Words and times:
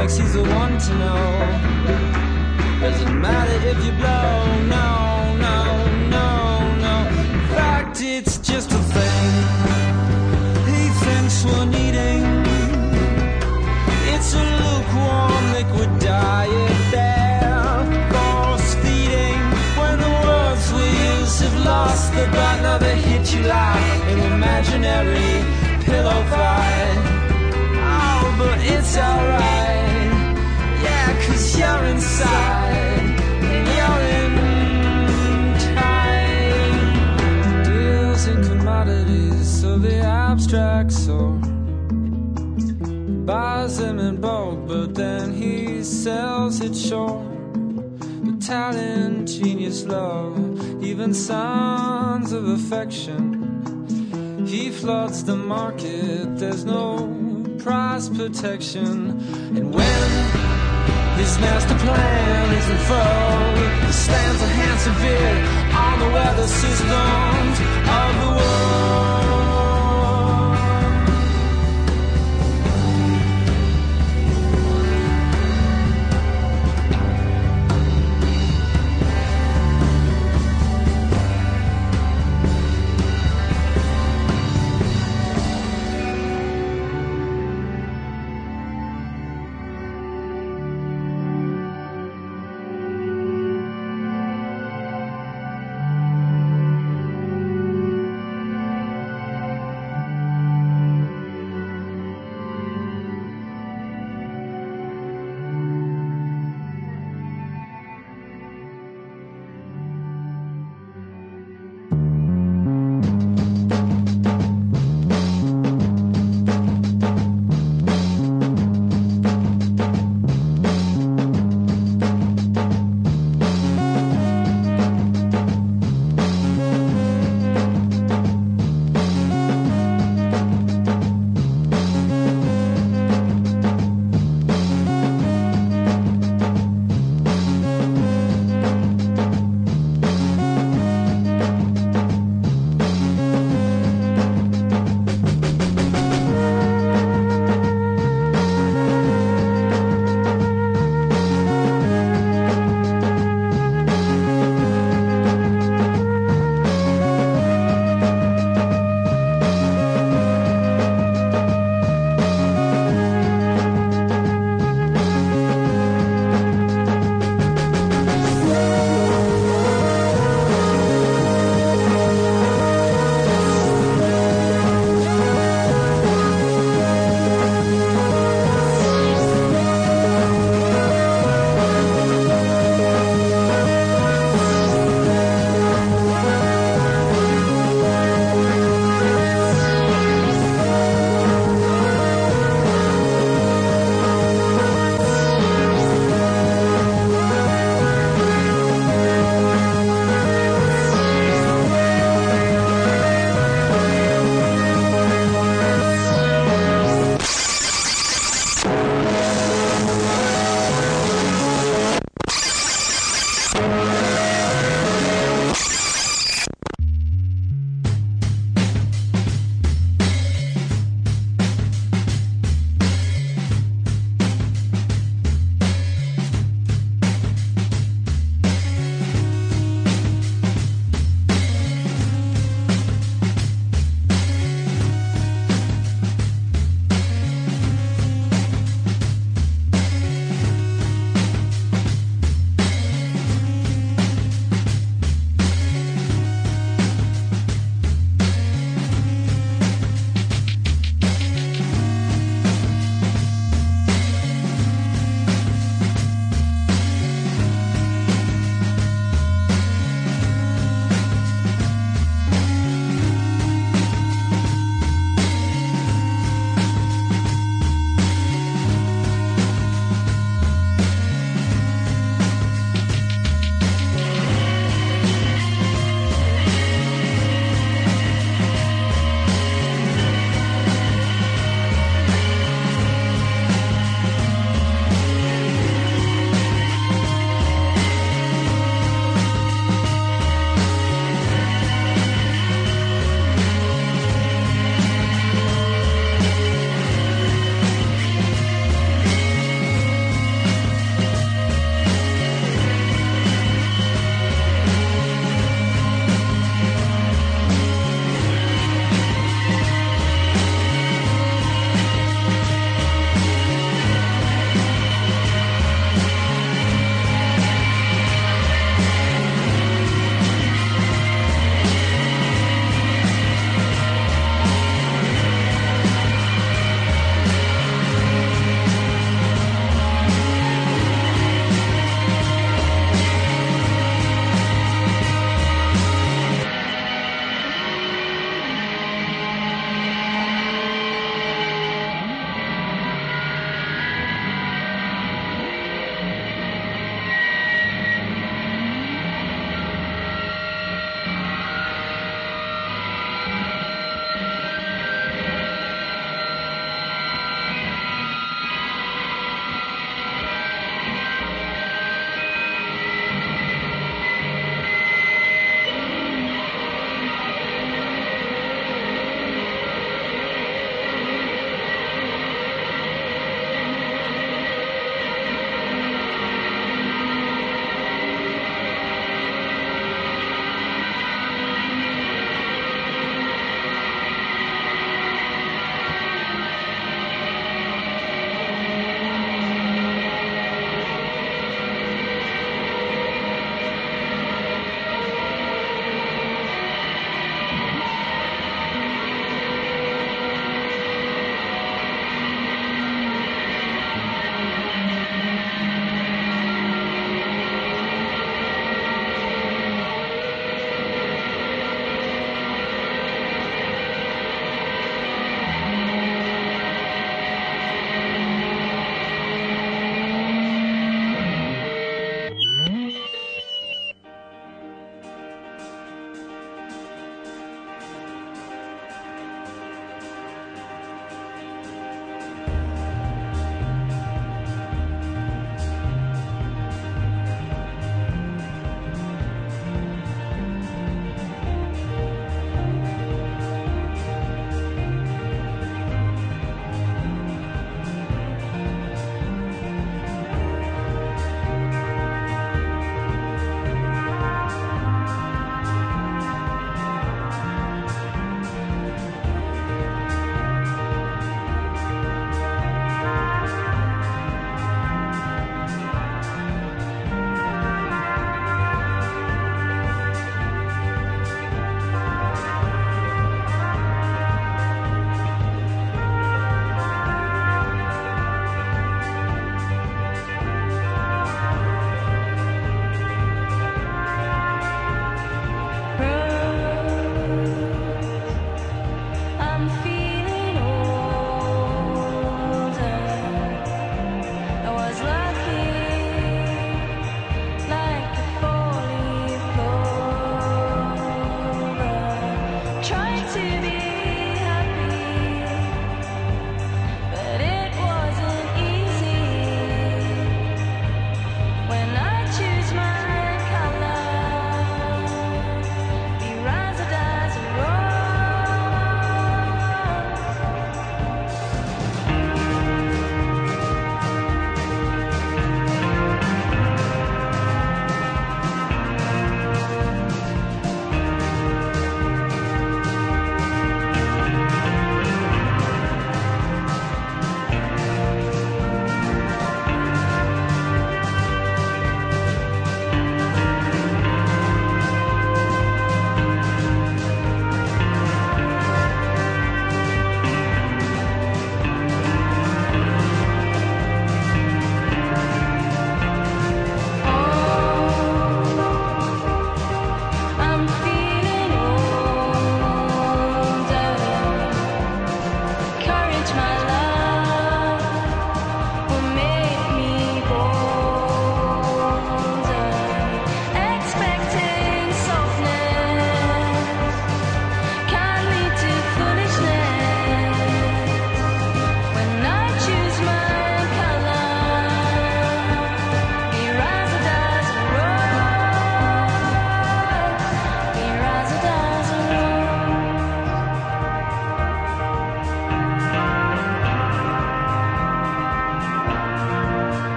phonics. 0.00 0.20
He's 0.20 0.32
the 0.34 0.42
one 0.42 0.78
to 0.78 0.94
know. 0.98 2.80
Doesn't 2.80 3.20
matter 3.20 3.68
if 3.68 3.84
you 3.84 3.92
blow, 3.92 4.62
no, 4.66 5.36
no, 5.36 5.58
no, 6.08 6.76
no. 6.76 7.08
In 7.34 7.48
fact, 7.54 8.00
it's 8.00 8.38
just 8.38 8.70
a 8.72 8.78
thing. 8.78 9.32
He 10.72 10.88
thinks 11.04 11.44
we're 11.44 11.66
needing. 11.66 12.24
It's 14.12 14.34
a 14.34 14.44
lukewarm 14.62 15.52
liquid 15.52 15.98
diet 15.98 16.90
there. 16.90 18.10
Force 18.12 18.74
feeding 18.76 19.40
when 19.78 19.98
the 19.98 20.12
words 20.26 20.72
we 20.72 20.86
use 21.12 21.40
have 21.40 21.64
lost 21.64 22.12
the 22.12 22.26
button 22.26 22.64
of 22.64 22.82
a 22.82 22.94
hit 22.94 23.32
you 23.34 23.42
like 23.42 24.04
an 24.12 24.32
imaginary 24.32 25.44
pillow 25.84 26.24
fight. 26.30 27.29
But 28.40 28.58
it's 28.62 28.96
alright. 28.96 30.34
Yeah, 30.84 31.08
cause 31.26 31.58
you're 31.58 31.84
inside. 31.92 33.18
And 33.52 33.64
you're 33.76 34.02
in 34.18 34.32
time. 35.76 37.64
Deals 37.64 38.24
commodities, 38.48 39.46
so 39.60 39.76
the 39.76 39.96
abstract 40.00 40.90
sort 40.90 41.42
buys 43.26 43.76
them 43.78 43.98
in 43.98 44.16
bulk, 44.22 44.66
but 44.66 44.94
then 44.94 45.34
he 45.34 45.84
sells 45.84 46.62
it 46.62 46.74
short. 46.74 47.22
But 48.24 48.40
talent, 48.40 49.28
genius, 49.28 49.84
love, 49.84 50.82
even 50.82 51.12
signs 51.12 52.32
of 52.32 52.48
affection. 52.48 54.46
He 54.46 54.70
floods 54.70 55.24
the 55.24 55.36
market, 55.36 56.38
there's 56.38 56.64
no 56.64 57.29
price 57.62 58.08
protection. 58.08 59.10
And 59.56 59.74
when 59.74 60.10
his 61.18 61.38
master 61.38 61.76
plan 61.78 62.54
is 62.54 62.68
unfurled, 62.70 63.86
he 63.86 63.92
stands 63.92 64.42
a 64.42 64.46
handsome 64.46 64.94
bid 65.02 65.36
on 65.74 65.98
the 66.00 66.10
weather 66.14 66.46
systems 66.46 67.60
of 68.00 68.10
the 68.20 68.30
world. 68.38 69.29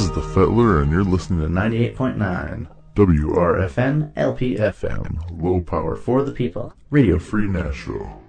Is 0.00 0.10
the 0.12 0.22
Fettler, 0.22 0.80
and 0.80 0.90
you're 0.90 1.04
listening 1.04 1.40
to 1.40 1.48
98.9 1.48 2.66
WRFN 2.96 4.14
LPFM, 4.14 5.42
low 5.42 5.60
power 5.60 5.94
for 5.94 6.24
the 6.24 6.32
people. 6.32 6.72
Radio 6.90 7.18
free 7.18 7.46
Nashville. 7.46 8.19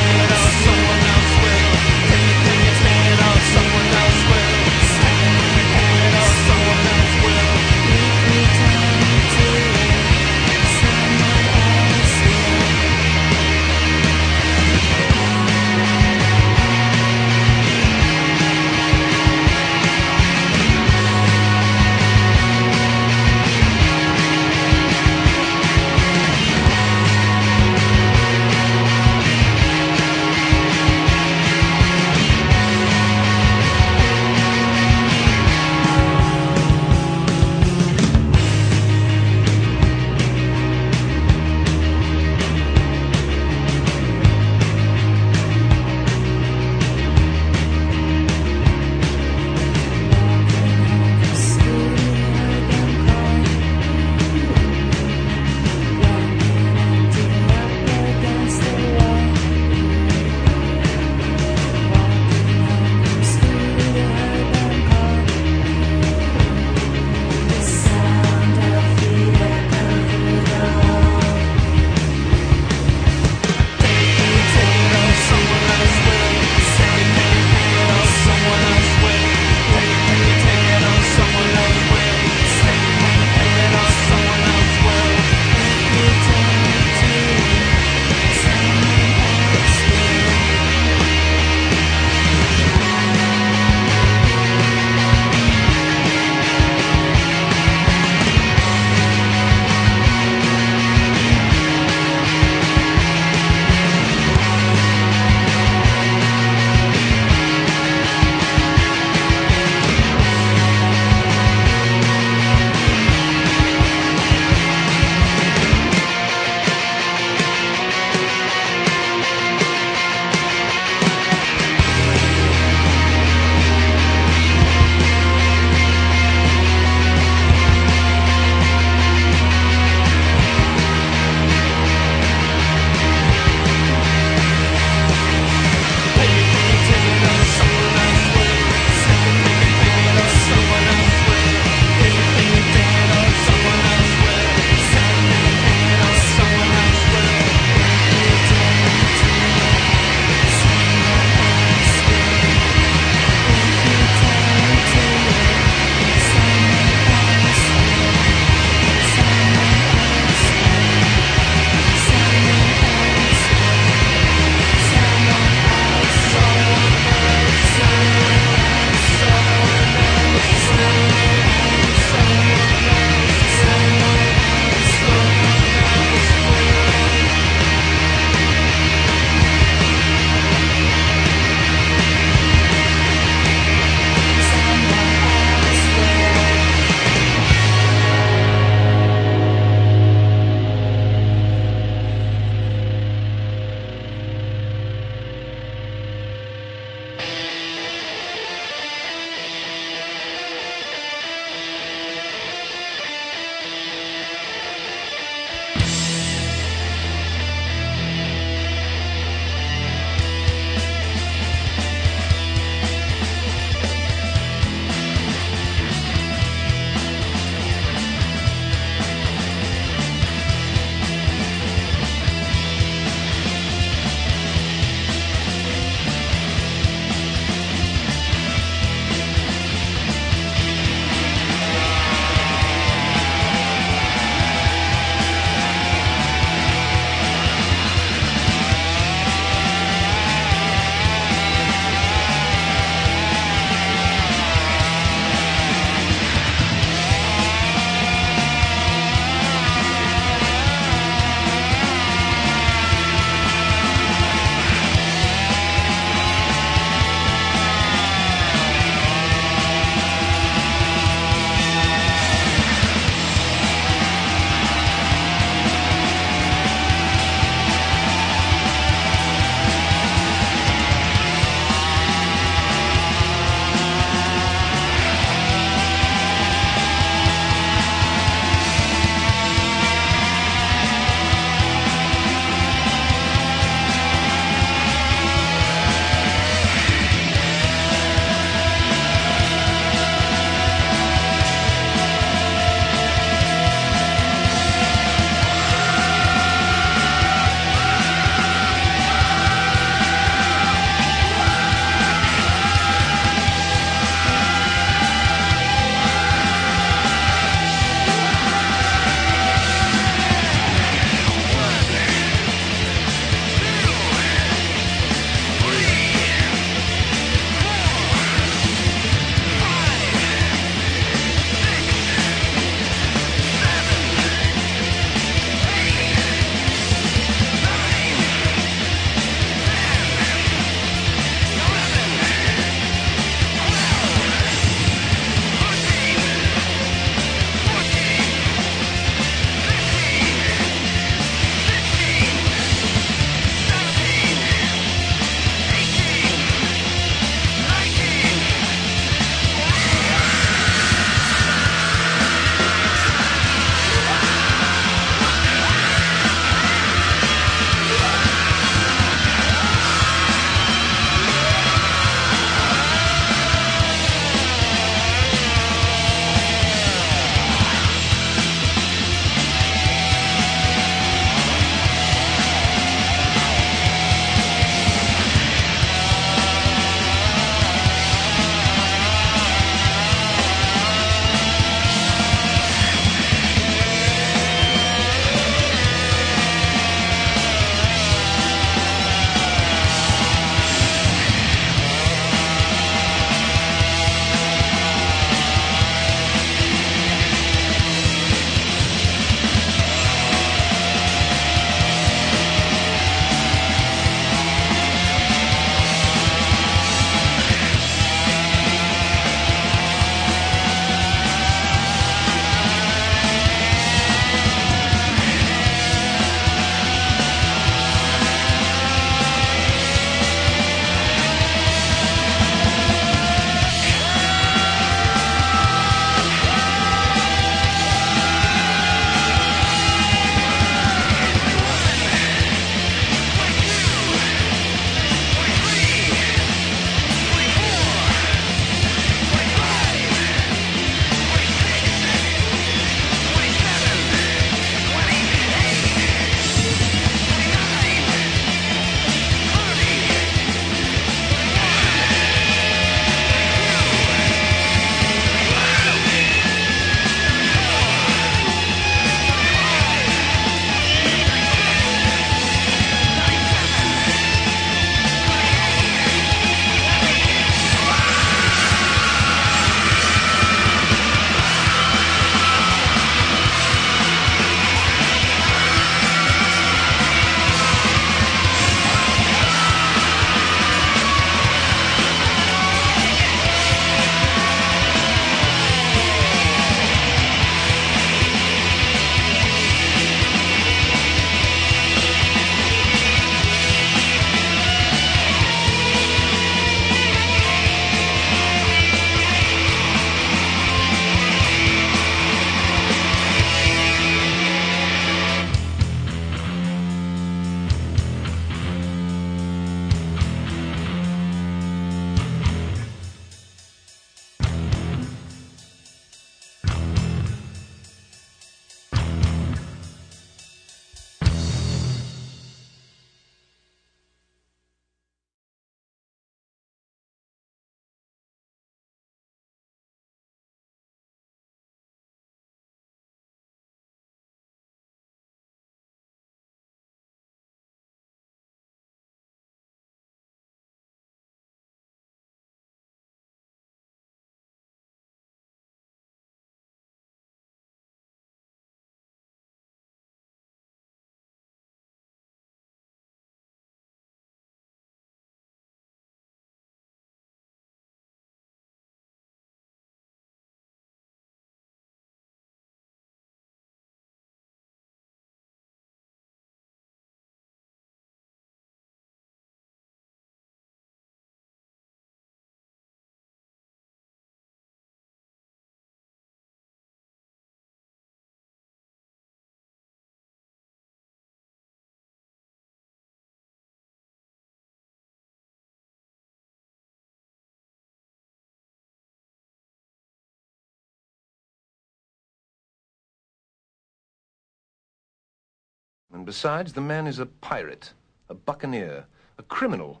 And 596.16 596.24
besides, 596.24 596.72
the 596.72 596.80
man 596.80 597.06
is 597.06 597.18
a 597.18 597.26
pirate, 597.26 597.92
a 598.30 598.34
buccaneer, 598.34 599.04
a 599.36 599.42
criminal. 599.42 600.00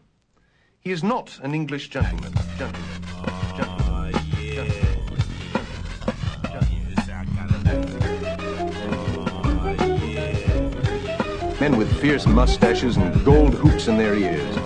He 0.80 0.90
is 0.90 1.04
not 1.04 1.38
an 1.42 1.54
English 1.54 1.90
gentleman. 1.90 2.32
Gentleman. 2.56 2.80
Men 11.60 11.76
with 11.76 12.00
fierce 12.00 12.26
mustaches 12.26 12.96
and 12.96 13.22
gold 13.22 13.52
hoops 13.52 13.88
in 13.88 13.98
their 13.98 14.14
ears. 14.14 14.56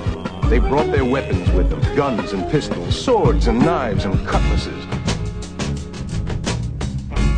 They 0.44 0.60
brought 0.60 0.92
their 0.92 1.04
weapons 1.04 1.50
with 1.50 1.68
them 1.68 1.80
guns 1.96 2.32
and 2.32 2.48
pistols, 2.48 2.96
swords 2.96 3.48
and 3.48 3.58
knives 3.58 4.04
and 4.04 4.14
cutlasses. 4.24 4.84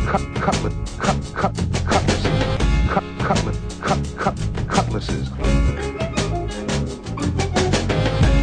Cut, 0.05 0.21
cutlet, 0.35 0.73
cut, 0.99 1.33
cut, 1.33 1.72
cutlasses. 4.93 5.29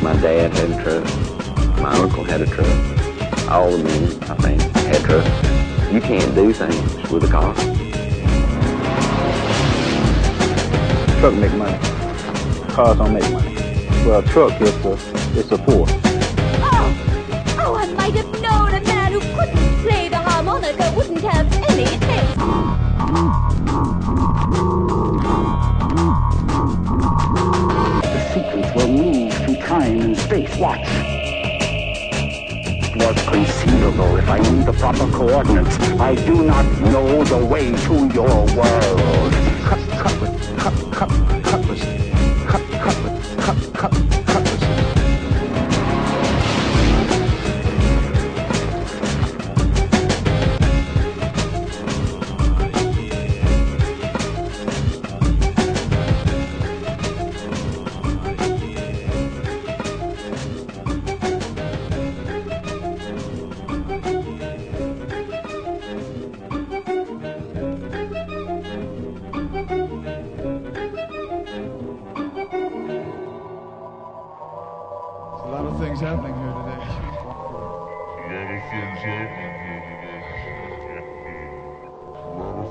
My 0.02 0.14
dad 0.20 0.52
had 0.52 0.70
a 0.70 0.82
truck. 0.82 1.04
My 1.78 1.92
uncle 1.94 2.24
had 2.24 2.40
a 2.40 2.46
truck. 2.46 2.68
All 3.48 3.70
the 3.70 3.84
men, 3.84 4.22
I 4.24 4.34
think, 4.36 4.60
had 4.60 5.02
trucks. 5.04 5.92
You 5.92 6.00
can't 6.00 6.34
do 6.34 6.52
things 6.52 7.10
with 7.10 7.24
a 7.24 7.28
car. 7.28 7.54
Truck 11.20 11.34
make 11.34 11.52
money. 11.54 11.78
Cars 12.74 12.98
don't 12.98 13.12
make 13.12 13.30
money. 13.30 13.54
Well, 14.06 14.20
a 14.20 14.22
truck 14.22 14.60
is 14.60 14.84
a, 14.84 14.92
it's 15.38 15.52
a 15.52 15.58
force. 15.58 16.09
Time 29.80 30.00
and 30.00 30.16
space. 30.16 30.54
Watch. 30.56 30.80
It 32.82 32.96
was 32.96 33.16
conceivable 33.24 34.16
if 34.16 34.28
I 34.28 34.38
knew 34.38 34.64
the 34.64 34.72
proper 34.72 35.10
coordinates. 35.10 35.78
I 35.98 36.14
do 36.14 36.42
not 36.42 36.66
know 36.80 37.24
the 37.24 37.44
way 37.44 37.72
to 37.86 37.94
your 38.12 38.46
world. 38.56 39.49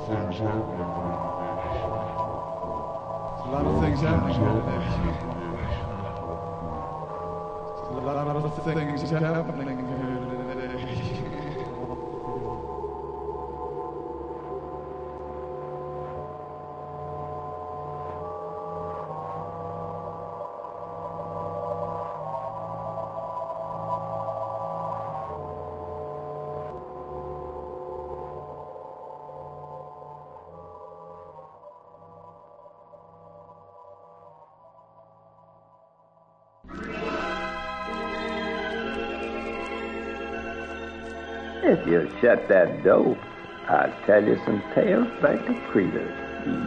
A 0.09 0.15
lot 3.51 3.65
of 3.65 3.79
things 3.83 4.01
happening 4.01 4.35
here 4.39 4.53
today. 4.53 4.81
A 7.91 8.01
lot 8.01 8.17
of 8.17 8.63
things 8.65 9.11
happening 9.11 9.77
here 9.77 10.19
today. 10.19 10.28
Shut 42.21 42.47
that 42.49 42.83
door, 42.83 43.17
I'll 43.67 43.93
tell 44.05 44.23
you 44.23 44.35
some 44.45 44.61
tales 44.73 45.07
about 45.19 45.45
the 45.47 45.53
creatures 45.69 46.11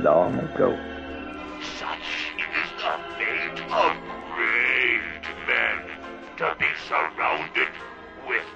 long 0.03 0.39
ago. 0.39 0.79
Such 1.79 1.99
is 2.39 2.71
the 2.79 2.95
fate 3.19 3.61
of 3.71 3.97
great 4.35 5.25
men 5.47 5.77
to 6.39 6.57
be 6.59 6.67
surrounded 6.89 7.69
with 8.27 8.47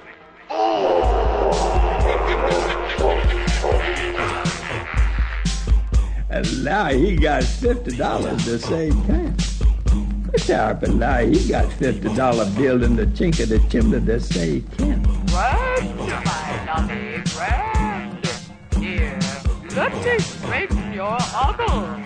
And 6.29 6.65
now 6.65 6.89
he 6.89 7.17
got 7.17 7.45
fifty 7.45 7.97
dollars 7.97 8.45
the 8.45 8.59
same 8.59 8.93
time. 9.07 9.37
Harper, 10.47 10.89
now 10.89 11.19
he 11.19 11.49
got 11.49 11.73
fifty 11.73 12.15
dollar 12.15 12.49
bill 12.51 12.83
in 12.85 12.95
the 12.95 13.07
chink 13.07 13.41
of 13.43 13.49
the 13.49 13.59
chimney 13.71 13.99
that 13.99 14.21
say 14.21 14.63
me 20.07 20.95
your 20.95 21.19
uncle. 21.35 22.06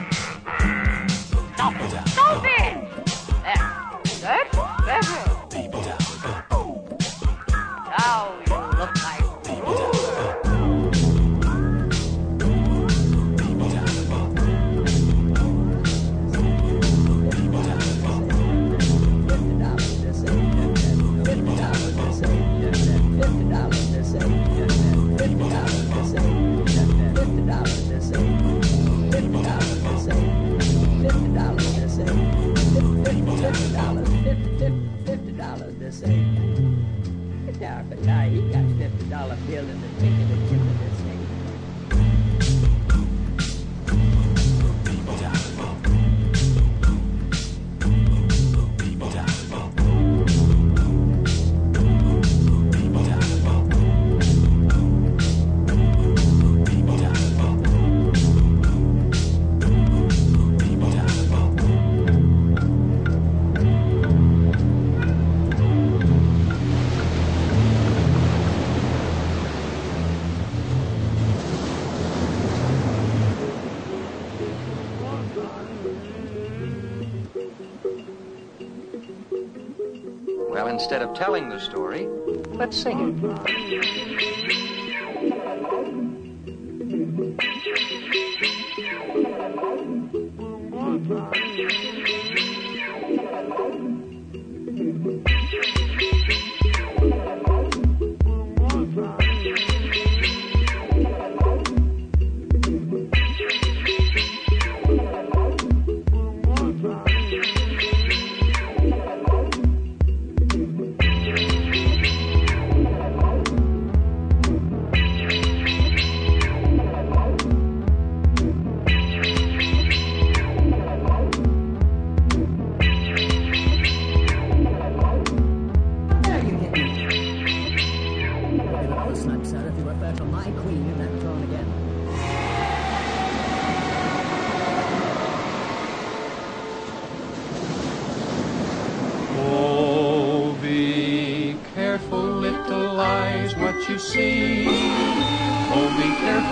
Let's 82.85 83.50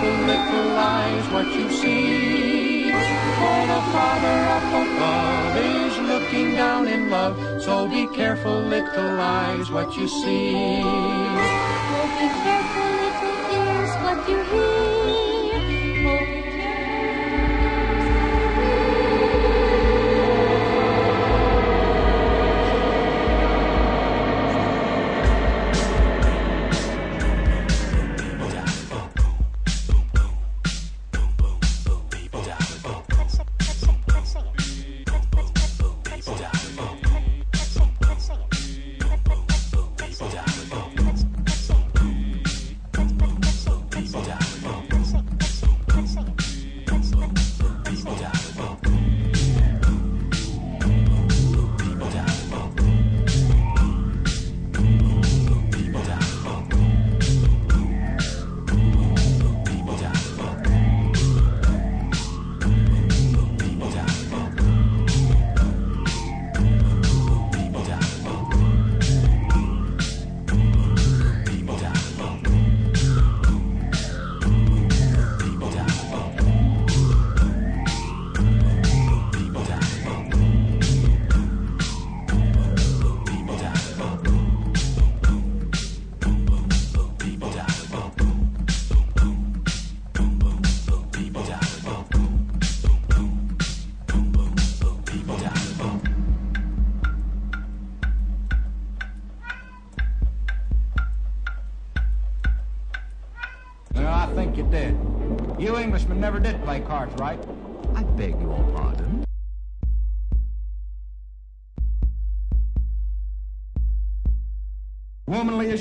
the 0.01 0.11
little 0.31 0.77
eyes 0.77 1.25
what 1.29 1.47
you 1.47 1.69
see. 1.71 2.89
For 3.39 3.59
the 3.71 3.81
Father 3.93 4.37
up 4.57 4.69
above 4.83 5.57
is 5.57 5.97
looking 6.11 6.55
down 6.55 6.87
in 6.87 7.09
love, 7.09 7.35
so 7.61 7.87
be 7.87 8.07
careful, 8.07 8.61
little 8.61 9.19
eyes, 9.19 9.69
what 9.69 9.95
you 9.97 10.07
see. 10.07 10.51
So 10.51 12.01
be 12.19 12.27
careful, 12.45 12.89
little 13.03 13.37
ears, 13.59 13.91
what 14.03 14.29
you 14.29 14.43
hear. 14.43 14.68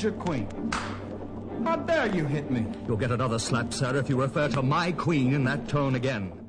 Your 0.02 0.12
queen. 0.12 0.46
How 1.64 1.74
dare 1.74 2.14
you 2.14 2.24
hit 2.24 2.50
me? 2.52 2.64
You'll 2.86 2.96
get 2.96 3.10
another 3.10 3.38
slap, 3.40 3.72
sir, 3.74 3.96
if 3.96 4.08
you 4.08 4.20
refer 4.20 4.48
to 4.48 4.62
my 4.62 4.92
queen 4.92 5.34
in 5.34 5.42
that 5.44 5.68
tone 5.68 5.96
again. 5.96 6.47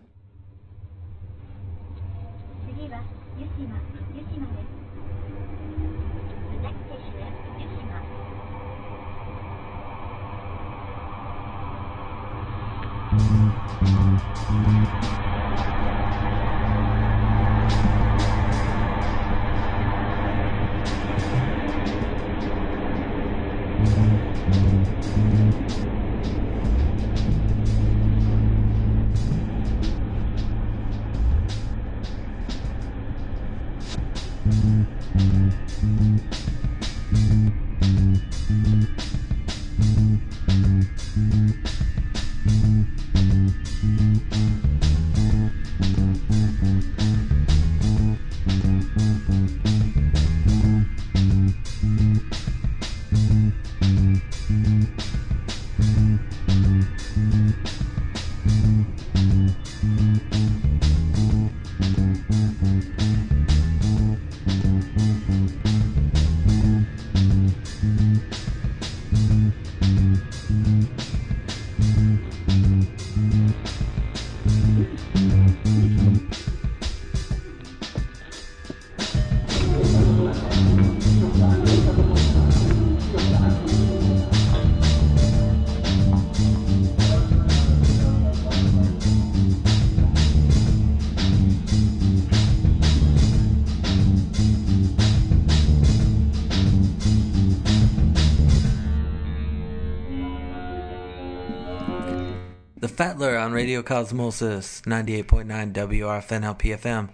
The 103.00 103.06
Fatler 103.06 103.38
on 103.38 103.54
Radio 103.54 103.82
Cosmosis 103.82 104.82
98.9 104.82 105.72
WRFN 105.72 106.58
LPFM. 106.58 107.08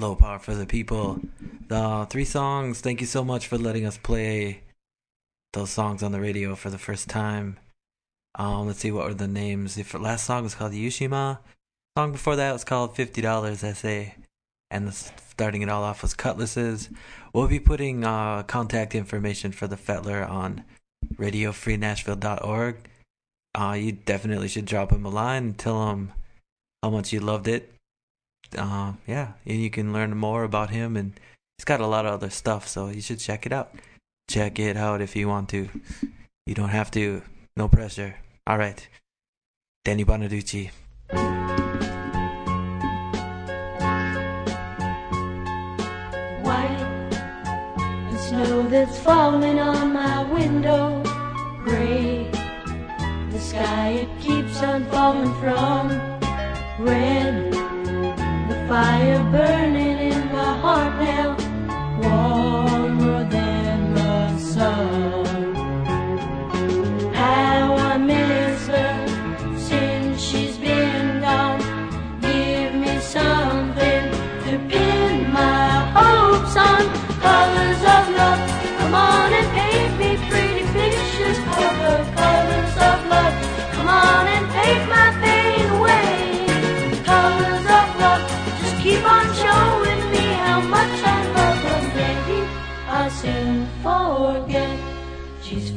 Low 0.00 0.16
power 0.16 0.40
for 0.40 0.56
the 0.56 0.66
people. 0.66 1.20
The 1.68 2.08
three 2.10 2.24
songs. 2.24 2.80
Thank 2.80 3.00
you 3.00 3.06
so 3.06 3.24
much 3.24 3.46
for 3.46 3.56
letting 3.56 3.86
us 3.86 3.98
play 3.98 4.62
those 5.52 5.70
songs 5.70 6.02
on 6.02 6.10
the 6.10 6.20
radio 6.20 6.56
for 6.56 6.70
the 6.70 6.78
first 6.78 7.08
time. 7.08 7.56
Um, 8.34 8.66
let's 8.66 8.80
see 8.80 8.90
what 8.90 9.06
were 9.06 9.14
the 9.14 9.28
names. 9.28 9.76
The 9.76 9.96
last 9.96 10.26
song 10.26 10.42
was 10.42 10.56
called 10.56 10.72
Yushima. 10.72 11.38
Song 11.96 12.10
before 12.10 12.34
that 12.34 12.52
was 12.52 12.64
called 12.64 12.96
Fifty 12.96 13.22
Dollars 13.22 13.62
Essay, 13.62 14.16
and 14.72 14.88
the, 14.88 14.92
starting 14.92 15.62
it 15.62 15.68
all 15.68 15.84
off 15.84 16.02
was 16.02 16.14
Cutlasses. 16.14 16.92
We'll 17.32 17.46
be 17.46 17.60
putting 17.60 18.02
uh, 18.02 18.42
contact 18.42 18.96
information 18.96 19.52
for 19.52 19.68
the 19.68 19.76
Fetler 19.76 20.28
on 20.28 20.64
RadioFreeNashville.org. 21.14 22.88
Uh, 23.54 23.76
you 23.78 23.92
definitely 23.92 24.48
should 24.48 24.66
drop 24.66 24.90
him 24.90 25.06
a 25.06 25.08
line 25.08 25.44
and 25.44 25.58
tell 25.58 25.90
him 25.90 26.12
how 26.82 26.90
much 26.90 27.12
you 27.12 27.20
loved 27.20 27.48
it. 27.48 27.72
Uh, 28.56 28.92
yeah, 29.06 29.32
and 29.46 29.60
you 29.60 29.70
can 29.70 29.92
learn 29.92 30.16
more 30.16 30.44
about 30.44 30.70
him, 30.70 30.96
and 30.96 31.12
he's 31.56 31.64
got 31.64 31.80
a 31.80 31.86
lot 31.86 32.06
of 32.06 32.12
other 32.14 32.30
stuff, 32.30 32.66
so 32.68 32.88
you 32.88 33.00
should 33.00 33.18
check 33.18 33.46
it 33.46 33.52
out. 33.52 33.74
Check 34.28 34.58
it 34.58 34.76
out 34.76 35.00
if 35.00 35.14
you 35.16 35.28
want 35.28 35.48
to. 35.50 35.68
You 36.46 36.54
don't 36.54 36.68
have 36.70 36.90
to. 36.90 37.22
No 37.56 37.68
pressure. 37.68 38.16
All 38.46 38.58
right. 38.58 38.86
Danny 39.84 40.04
Bonaducci. 40.04 40.70
white 46.42 47.10
snow 48.18 48.68
that's 48.68 48.98
falling 48.98 49.58
on 49.58 49.92
my 49.92 50.22
window 50.30 51.02
gray 51.64 52.23
sky 53.54 53.88
it 54.02 54.08
keeps 54.20 54.62
on 54.62 54.84
falling 54.86 55.32
from 55.34 55.88
red. 56.84 57.52
The 58.48 58.56
fire 58.68 59.22
burning 59.30 59.93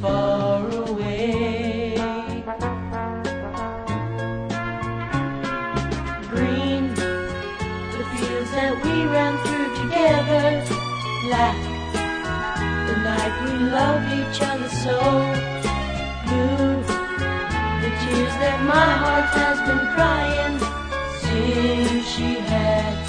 far 0.02 0.68
away. 0.70 1.96
Green, 6.30 6.94
the 6.94 8.06
fields 8.14 8.52
that 8.52 8.74
we 8.84 9.06
ran 9.16 9.34
through 9.46 9.70
together. 9.82 10.46
Black, 11.24 11.58
the 12.88 12.96
night 13.10 13.34
we 13.44 13.54
loved 13.78 14.10
each 14.20 14.40
other 14.42 14.70
so. 14.84 14.98
Blue, 16.26 16.82
the 17.82 17.92
tears 18.02 18.36
that 18.44 18.60
my 18.68 18.90
heart 19.04 19.30
has 19.42 19.58
been 19.68 19.84
crying 19.96 20.56
since 21.22 22.08
she 22.08 22.40
had. 22.50 23.07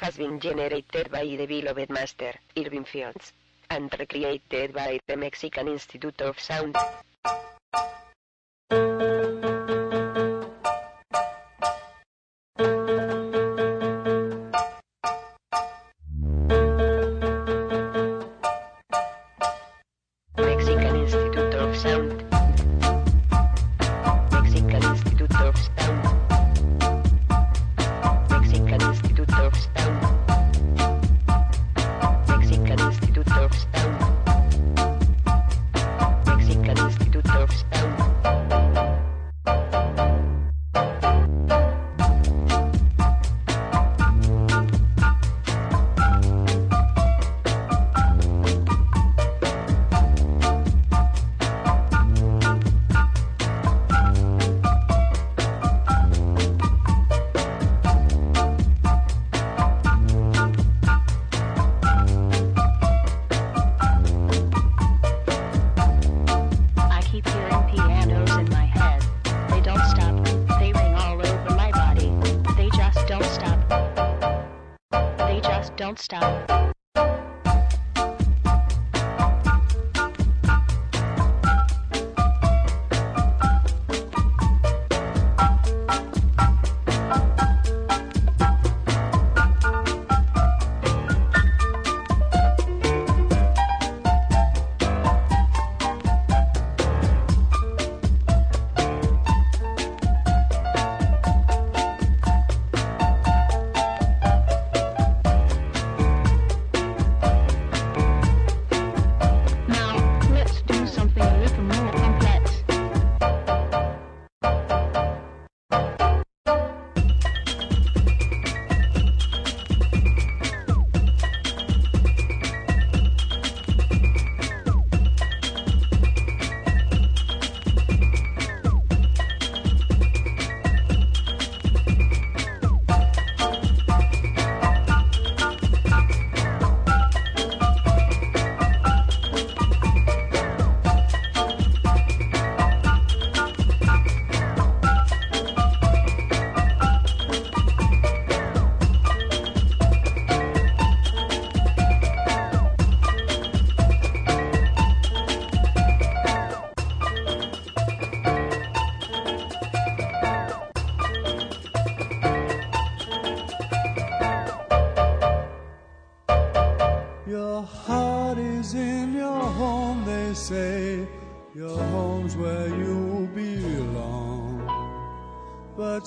has 0.00 0.16
been 0.16 0.40
generated 0.40 1.10
by 1.10 1.24
the 1.24 1.46
Bill 1.46 1.68
of 1.68 1.78
Irving 2.56 2.84
Fields, 2.84 3.32
and 3.68 3.94
recreated 3.98 4.72
by 4.72 4.98
the 5.06 5.16
Mexican 5.16 5.68
Institute 5.68 6.20
of 6.22 6.40
Sound. 6.40 6.74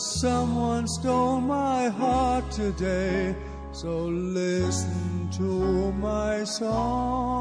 Someone 0.03 0.85
stole 0.85 1.39
my 1.39 1.87
heart 1.87 2.51
today, 2.51 3.33
so 3.71 4.03
listen 4.03 5.29
to 5.31 5.93
my 5.93 6.43
song. 6.43 7.32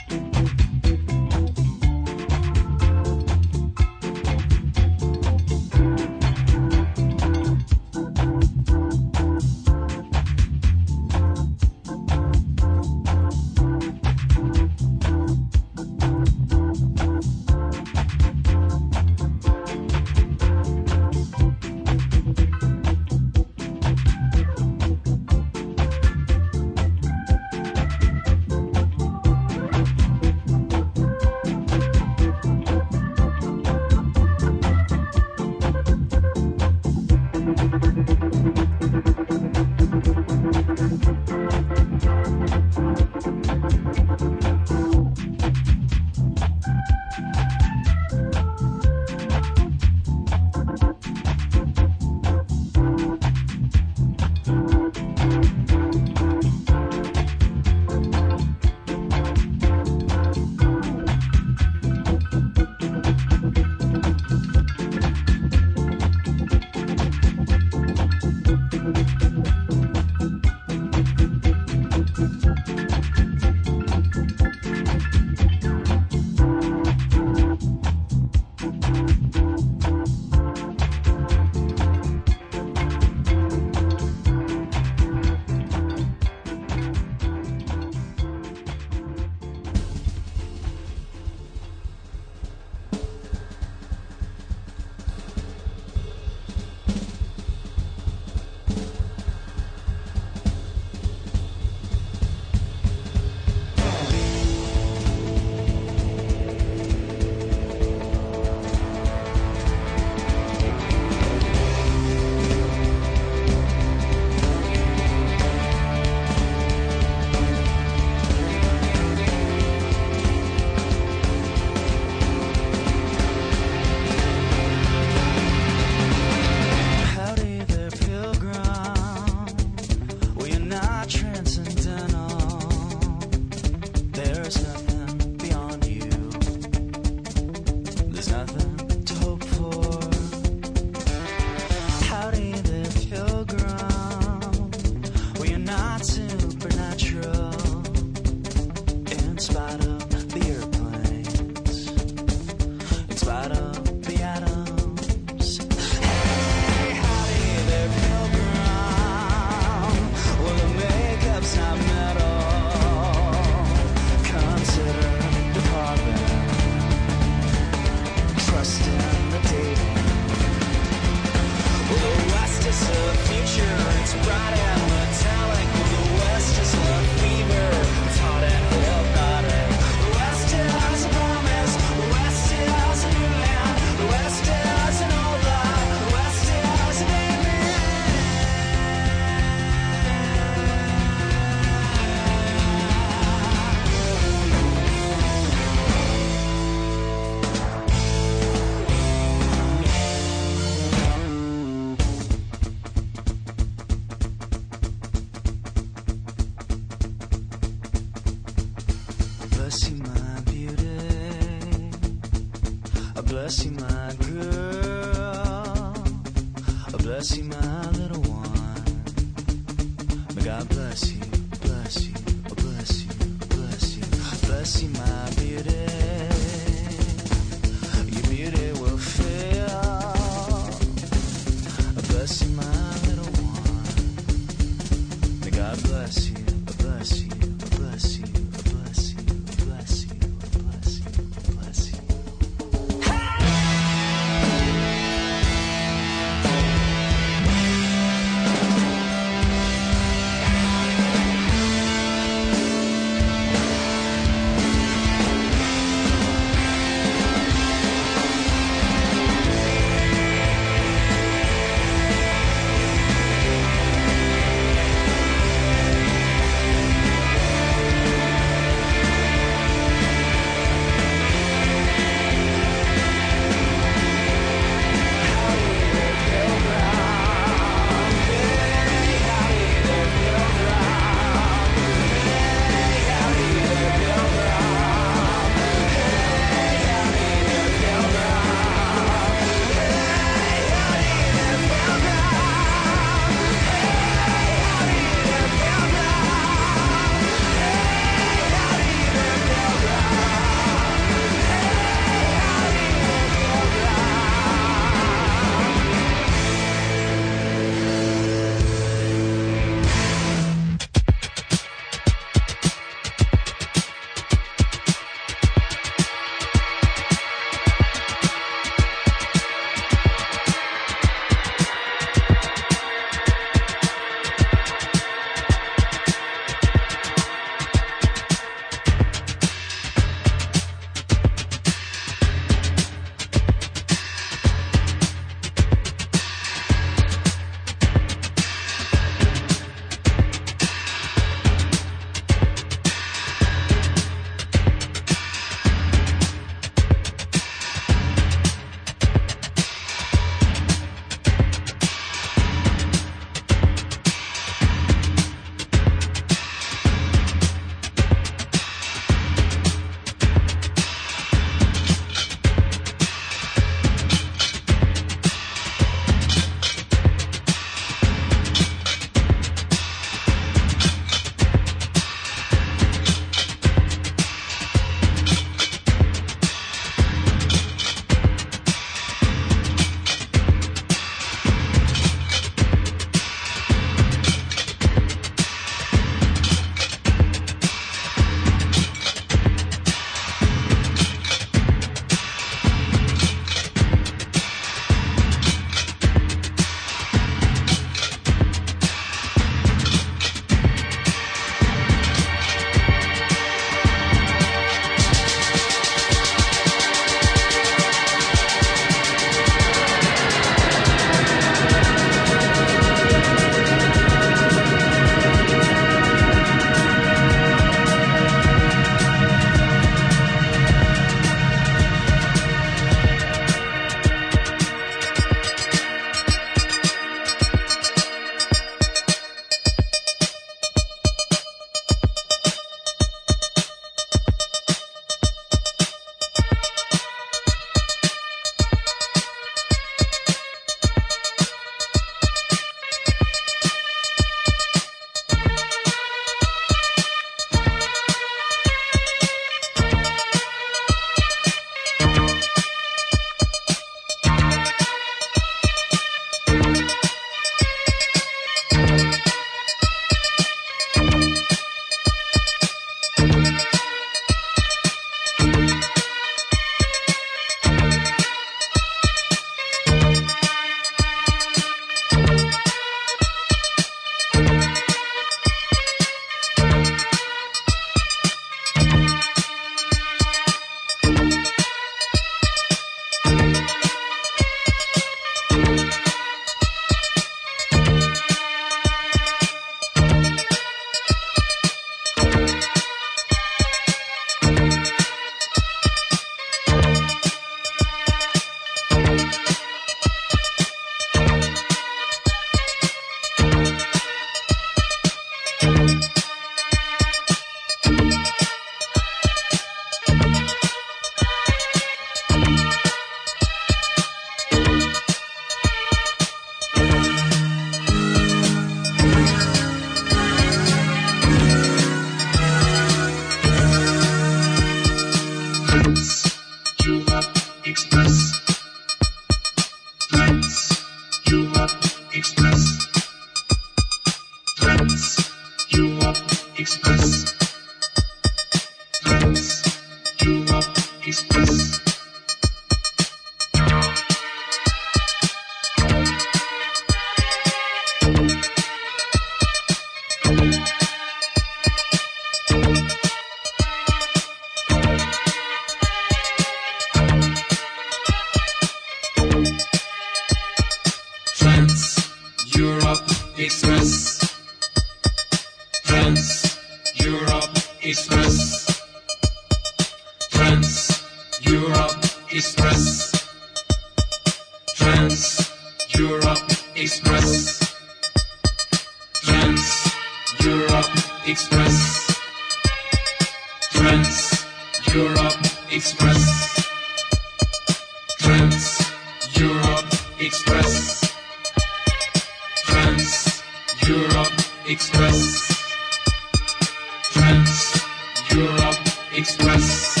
Express. 599.18 600.00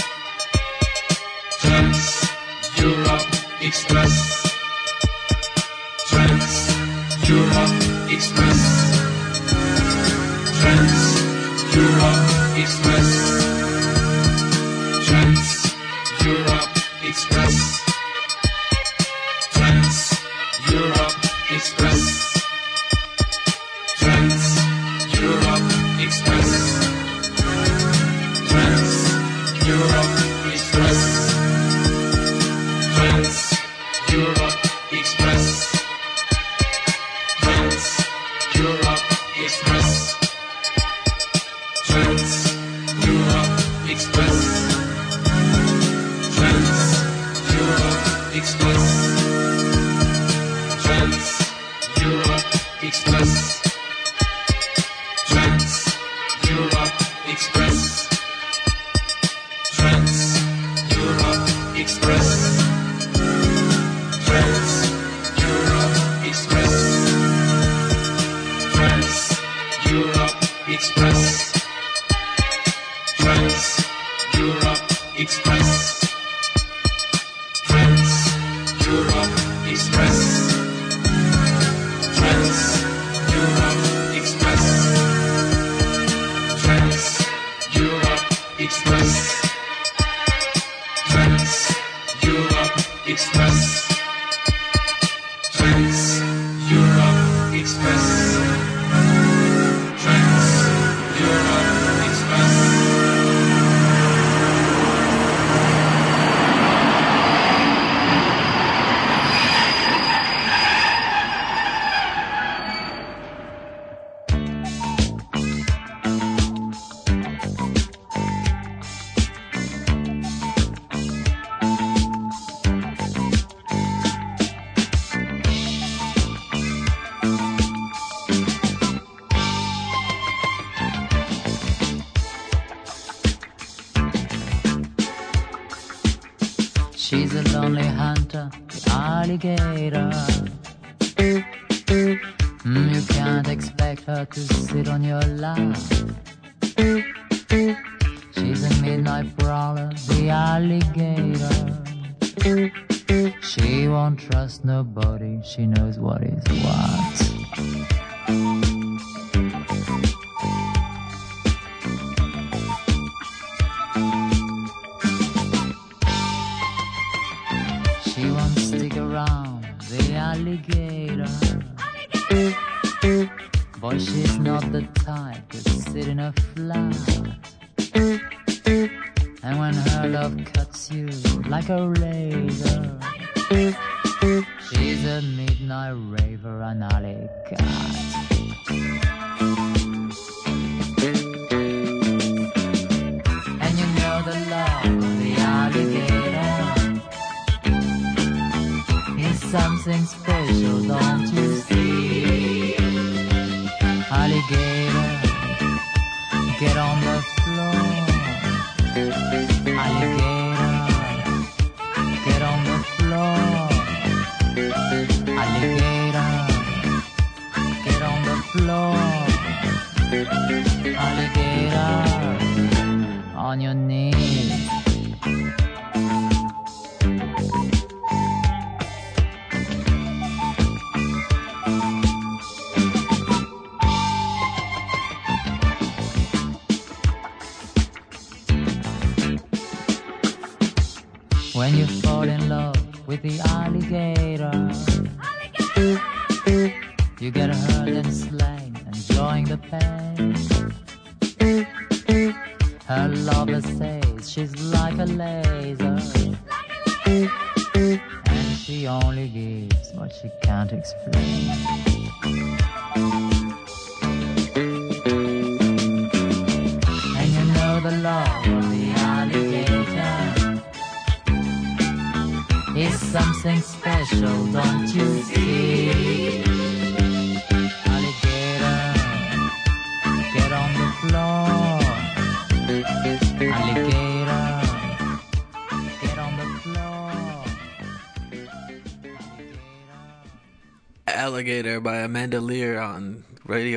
Trans 1.60 2.30
Europe 2.78 3.26
Express. 3.60 4.14
Trans 6.08 7.28
Europe 7.28 8.12
Express. 8.14 8.62
Trans 10.60 11.74
Europe 11.74 12.58
Express. 12.62 13.27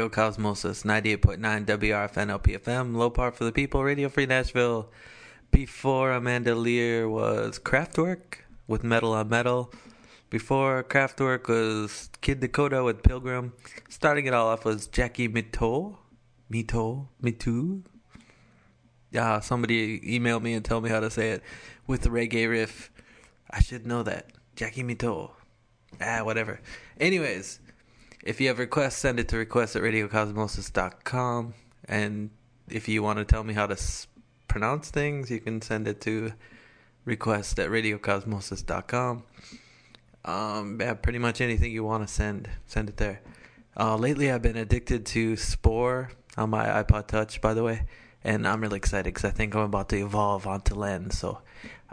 Radio 0.02 0.10
Cosmosis 0.10 0.84
98.9 0.84 1.38
WRFN 1.68 2.40
LPFM, 2.40 2.96
Low 2.96 3.12
Part 3.12 3.36
for 3.36 3.44
the 3.44 3.52
People, 3.52 3.84
Radio 3.84 4.10
Free 4.10 4.26
Nashville. 4.26 4.90
Before 5.52 6.12
Amanda 6.12 6.56
Lear 6.56 7.08
was 7.08 7.60
Kraftwerk 7.60 8.38
with 8.66 8.84
Metal 8.84 9.14
on 9.14 9.30
Metal. 9.30 9.72
Before 10.32 10.84
Kraftwerk 10.84 11.48
was 11.48 12.10
Kid 12.22 12.40
Dakota 12.40 12.84
with 12.84 13.04
Pilgrim. 13.04 13.54
Starting 13.90 14.26
it 14.26 14.34
all 14.34 14.48
off 14.48 14.66
was 14.66 14.88
Jackie 14.88 15.30
Mito. 15.30 15.98
Mito? 16.52 17.10
Mitu? 17.22 17.84
Yeah, 19.12 19.40
somebody 19.40 20.00
emailed 20.00 20.42
me 20.42 20.54
and 20.54 20.66
told 20.66 20.84
me 20.84 20.90
how 20.90 21.02
to 21.02 21.12
say 21.12 21.30
it 21.30 21.44
with 21.86 22.02
the 22.02 22.10
reggae 22.10 22.50
riff. 22.50 22.92
I 23.52 23.60
should 23.60 23.86
know 23.86 24.02
that. 24.02 24.32
Jackie 24.56 24.84
Mito. 24.84 25.30
Ah, 26.02 26.22
whatever. 26.24 26.60
Anyways, 27.00 27.60
if 28.24 28.40
you 28.40 28.48
have 28.48 28.60
requests, 28.60 28.98
send 28.98 29.20
it 29.20 29.28
to 29.30 29.38
requests 29.38 29.76
at 29.76 29.82
radiocosmosis.com. 29.82 31.54
And 31.86 32.30
if 32.70 32.88
you 32.88 33.04
want 33.04 33.20
to 33.20 33.26
tell 33.26 33.44
me 33.44 33.54
how 33.54 33.68
to 33.68 33.74
s- 33.74 34.08
pronounce 34.48 34.92
things, 34.92 35.32
you 35.32 35.40
can 35.40 35.62
send 35.62 35.88
it 35.88 36.02
to 36.02 36.34
request 37.06 37.60
at 37.60 37.70
radiocosmosis.com. 37.70 39.24
Um, 40.24 40.78
yeah, 40.80 40.94
pretty 40.94 41.20
much 41.20 41.42
anything 41.42 41.72
you 41.72 41.84
want 41.84 42.08
to 42.08 42.14
send, 42.14 42.48
send 42.68 42.90
it 42.90 42.98
there. 42.98 43.22
Uh, 43.76 43.96
lately, 43.96 44.32
I've 44.32 44.42
been 44.42 44.58
addicted 44.58 45.06
to 45.08 45.36
Spore 45.36 46.12
on 46.38 46.50
my 46.50 46.66
iPod 46.66 47.08
Touch, 47.08 47.42
by 47.42 47.54
the 47.54 47.64
way, 47.64 47.86
and 48.24 48.48
I'm 48.48 48.62
really 48.62 48.78
excited 48.78 49.06
because 49.06 49.26
I 49.26 49.32
think 49.32 49.56
I'm 49.56 49.62
about 49.62 49.90
to 49.90 49.98
evolve 49.98 50.46
onto 50.46 50.76
Lens, 50.76 51.18
so 51.18 51.42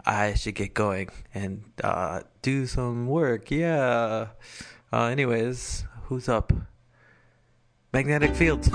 I 0.05 0.35
should 0.35 0.55
get 0.55 0.73
going 0.73 1.09
and 1.33 1.63
uh, 1.83 2.21
do 2.41 2.67
some 2.67 3.07
work. 3.07 3.49
Yeah. 3.49 4.27
Uh, 4.91 5.05
anyways, 5.05 5.85
who's 6.09 6.27
up? 6.27 6.51
Magnetic 7.93 8.35
fields. 8.35 8.67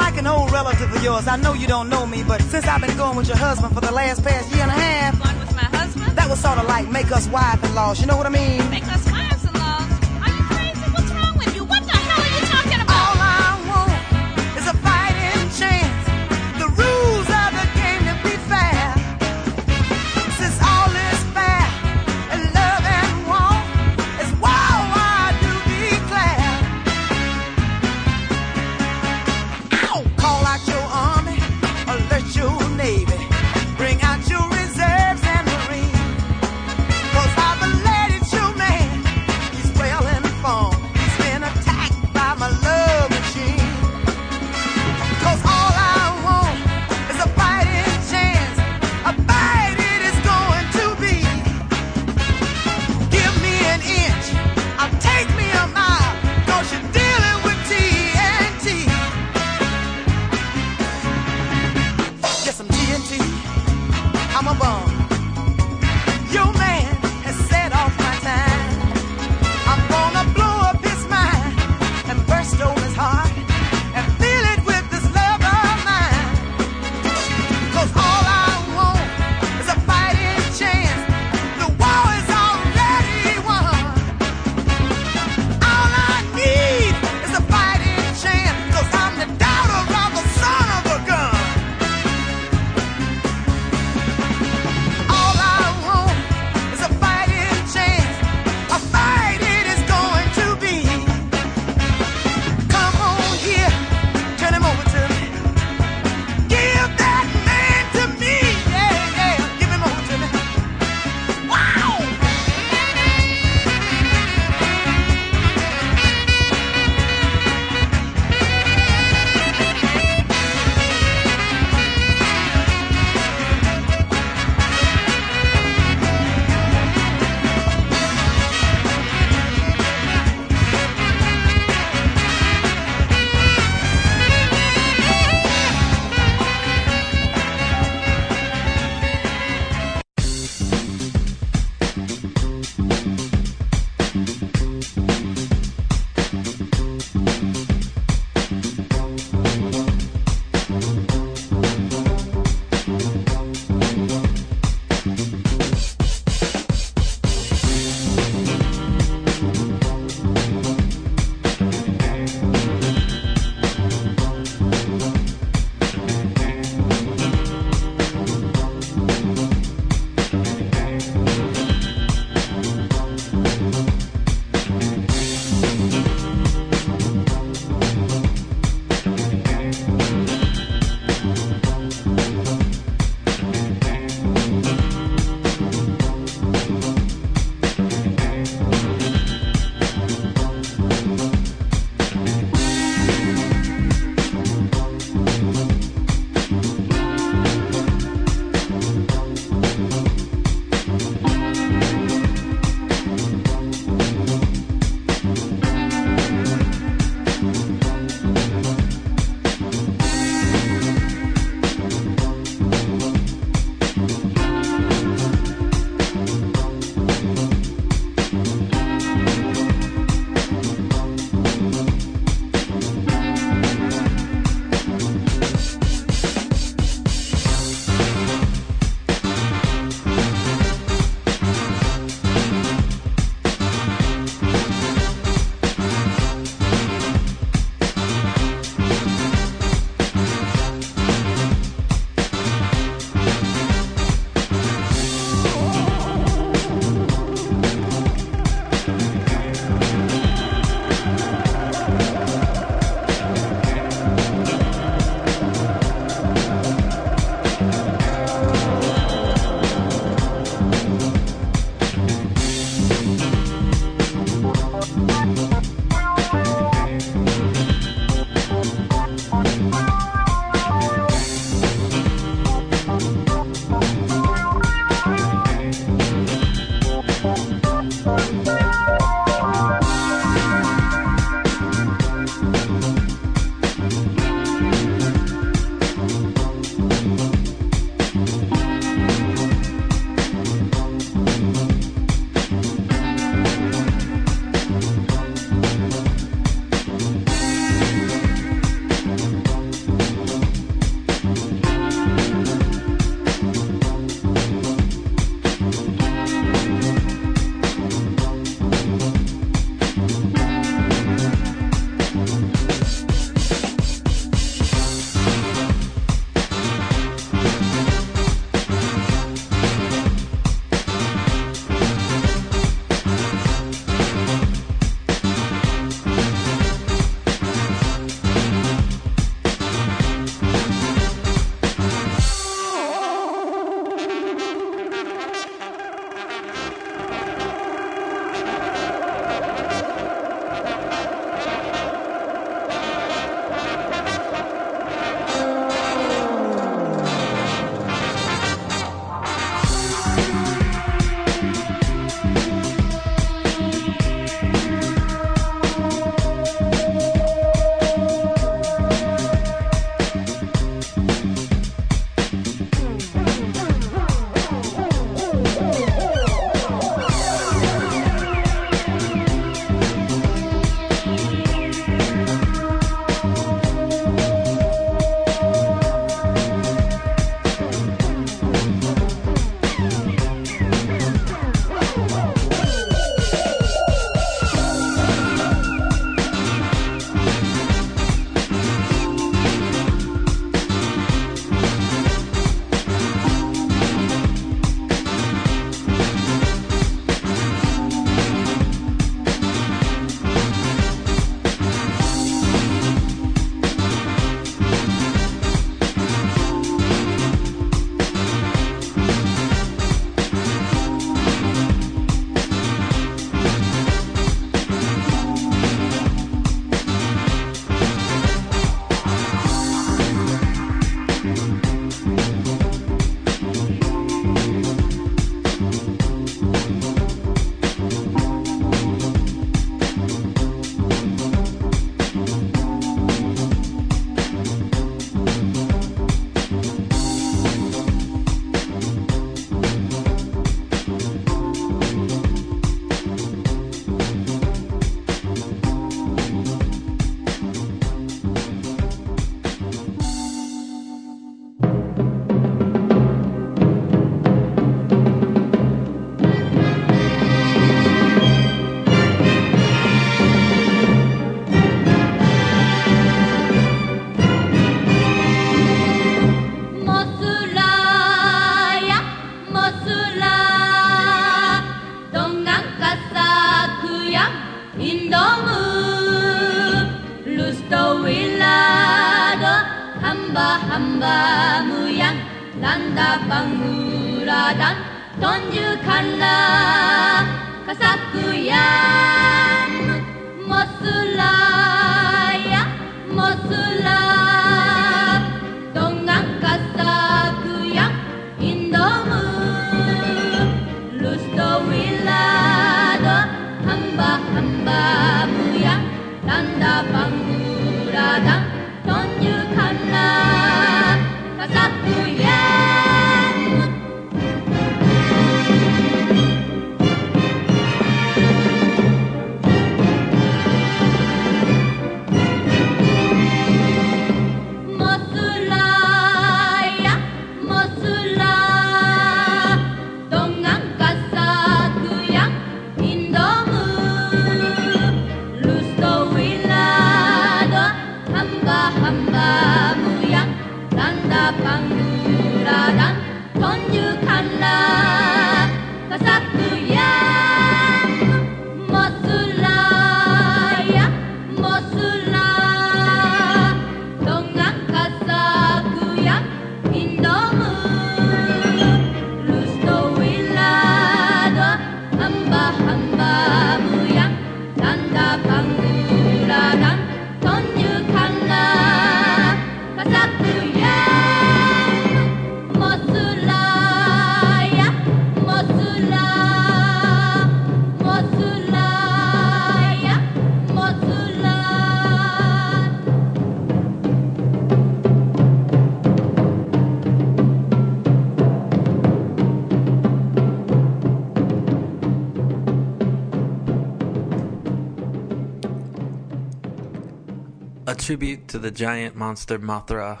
A 597.74 597.76
tribute 597.76 598.28
to 598.28 598.38
the 598.38 598.52
giant 598.52 598.94
monster 598.94 599.36
Mothra, 599.36 600.00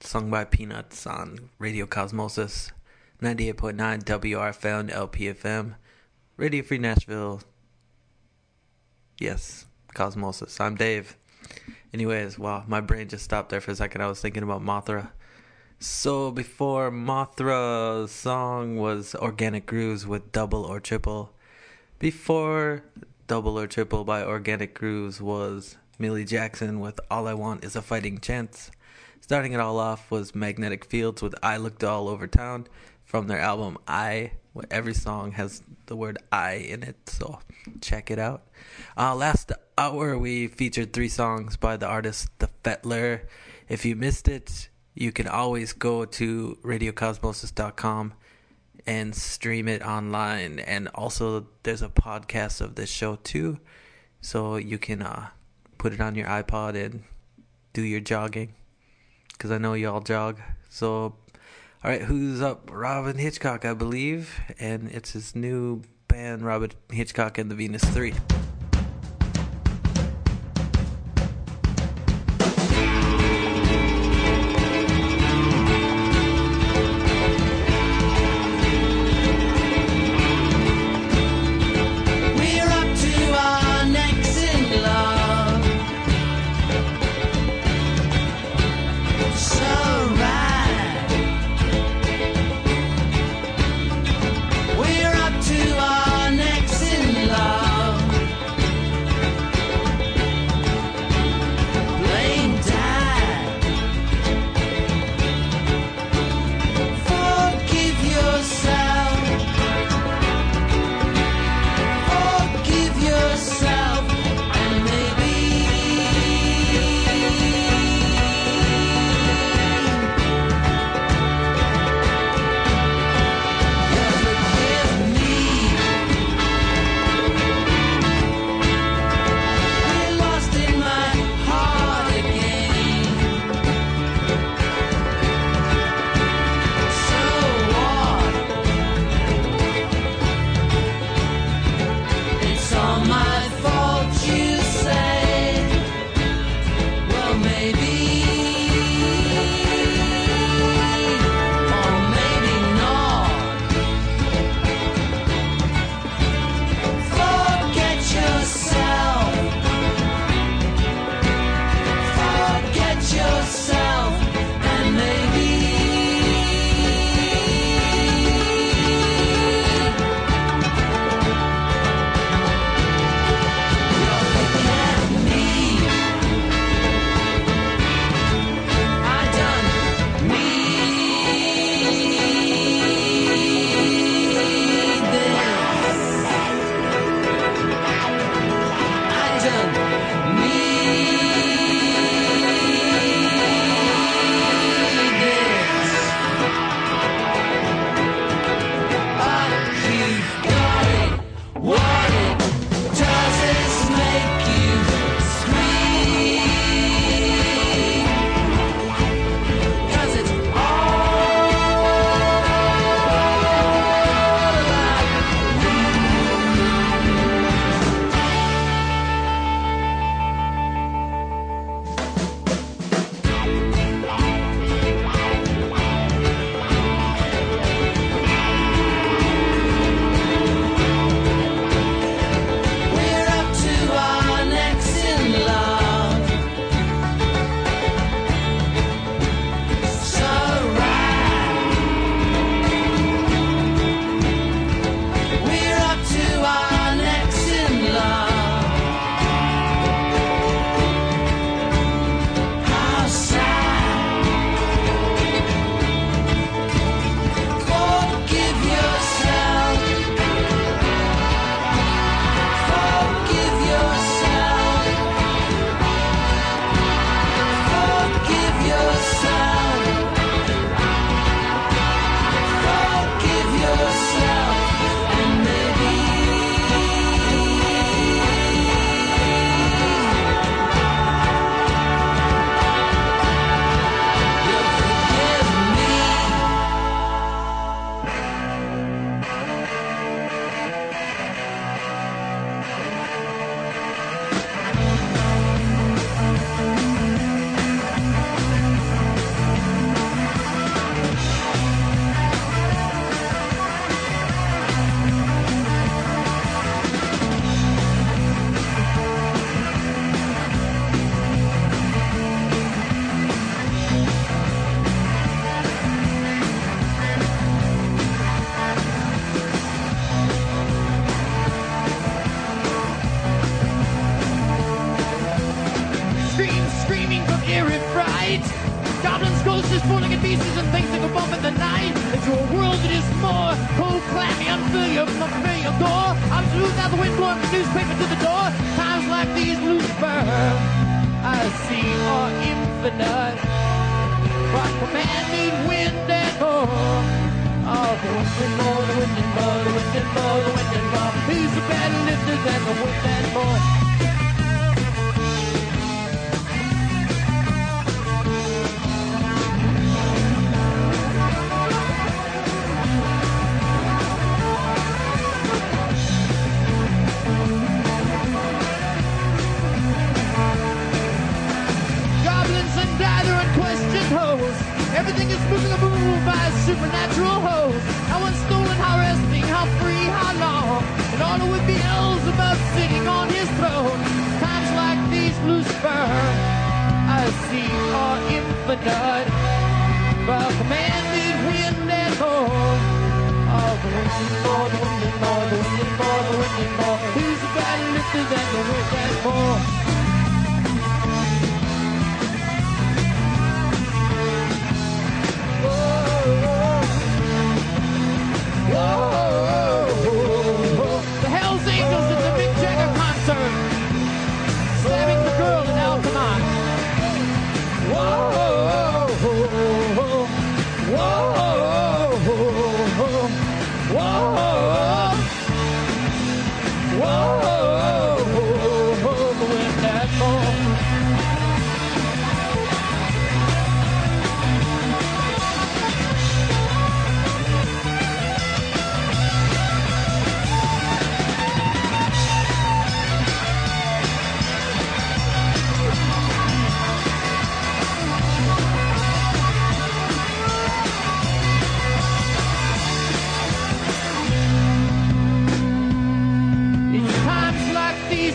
sung 0.00 0.30
by 0.30 0.44
Peanuts 0.44 1.06
on 1.06 1.50
Radio 1.58 1.84
Cosmosis, 1.84 2.70
98.9 3.20 4.02
WRFN 4.02 4.90
LPFM, 4.90 5.74
Radio 6.38 6.62
Free 6.62 6.78
Nashville. 6.78 7.42
Yes, 9.20 9.66
Cosmosis. 9.94 10.58
I'm 10.58 10.74
Dave. 10.74 11.18
Anyways, 11.92 12.38
wow, 12.38 12.64
my 12.66 12.80
brain 12.80 13.08
just 13.08 13.24
stopped 13.24 13.50
there 13.50 13.60
for 13.60 13.72
a 13.72 13.76
second. 13.76 14.00
I 14.00 14.06
was 14.06 14.22
thinking 14.22 14.42
about 14.42 14.62
Mothra. 14.62 15.10
So 15.80 16.30
before 16.30 16.90
Mothra's 16.90 18.10
song 18.10 18.78
was 18.78 19.14
Organic 19.14 19.66
Grooves 19.66 20.06
with 20.06 20.32
Double 20.32 20.64
or 20.64 20.80
Triple. 20.80 21.34
Before 21.98 22.84
Double 23.26 23.58
or 23.58 23.66
Triple 23.66 24.04
by 24.04 24.24
Organic 24.24 24.72
Grooves 24.72 25.20
was 25.20 25.76
Millie 26.02 26.24
Jackson 26.24 26.80
with 26.80 26.98
All 27.12 27.28
I 27.28 27.34
Want 27.34 27.62
Is 27.62 27.76
a 27.76 27.80
Fighting 27.80 28.18
Chance. 28.18 28.72
Starting 29.20 29.52
it 29.52 29.60
all 29.60 29.78
off 29.78 30.10
was 30.10 30.34
Magnetic 30.34 30.84
Fields 30.84 31.22
with 31.22 31.32
I 31.44 31.58
Looked 31.58 31.84
All 31.84 32.08
Over 32.08 32.26
Town 32.26 32.66
from 33.04 33.28
their 33.28 33.38
album 33.38 33.78
I. 33.86 34.32
Every 34.68 34.94
song 34.94 35.30
has 35.30 35.62
the 35.86 35.94
word 35.94 36.18
I 36.32 36.54
in 36.54 36.82
it, 36.82 36.96
so 37.08 37.38
check 37.80 38.10
it 38.10 38.18
out. 38.18 38.42
Uh, 38.96 39.14
last 39.14 39.52
hour 39.78 40.18
we 40.18 40.48
featured 40.48 40.92
three 40.92 41.08
songs 41.08 41.56
by 41.56 41.76
the 41.76 41.86
artist 41.86 42.36
The 42.40 42.50
Fettler. 42.64 43.28
If 43.68 43.84
you 43.84 43.94
missed 43.94 44.26
it, 44.26 44.70
you 44.94 45.12
can 45.12 45.28
always 45.28 45.72
go 45.72 46.04
to 46.04 46.58
radiocosmosis.com 46.64 48.14
and 48.88 49.14
stream 49.14 49.68
it 49.68 49.86
online. 49.86 50.58
And 50.58 50.88
also, 50.96 51.46
there's 51.62 51.80
a 51.80 51.88
podcast 51.88 52.60
of 52.60 52.74
this 52.74 52.90
show 52.90 53.20
too, 53.22 53.60
so 54.20 54.56
you 54.56 54.78
can 54.78 55.00
uh, 55.02 55.28
put 55.82 55.92
it 55.92 56.00
on 56.00 56.14
your 56.14 56.28
iPod 56.28 56.76
and 56.76 57.02
do 57.72 57.82
your 57.82 57.98
jogging. 57.98 58.54
Because 59.32 59.50
I 59.50 59.58
know 59.58 59.74
y'all 59.74 60.00
jog. 60.00 60.38
So, 60.70 60.86
all 60.86 61.16
right, 61.82 62.02
who's 62.02 62.40
up? 62.40 62.70
Robyn 62.72 63.18
Hitchcock, 63.18 63.64
I 63.64 63.74
believe, 63.74 64.38
and 64.60 64.88
it's 64.92 65.10
his 65.10 65.34
new 65.34 65.82
band, 66.06 66.42
Robyn 66.42 66.70
Hitchcock 66.92 67.36
and 67.36 67.50
the 67.50 67.56
Venus 67.56 67.82
Three. 67.82 68.14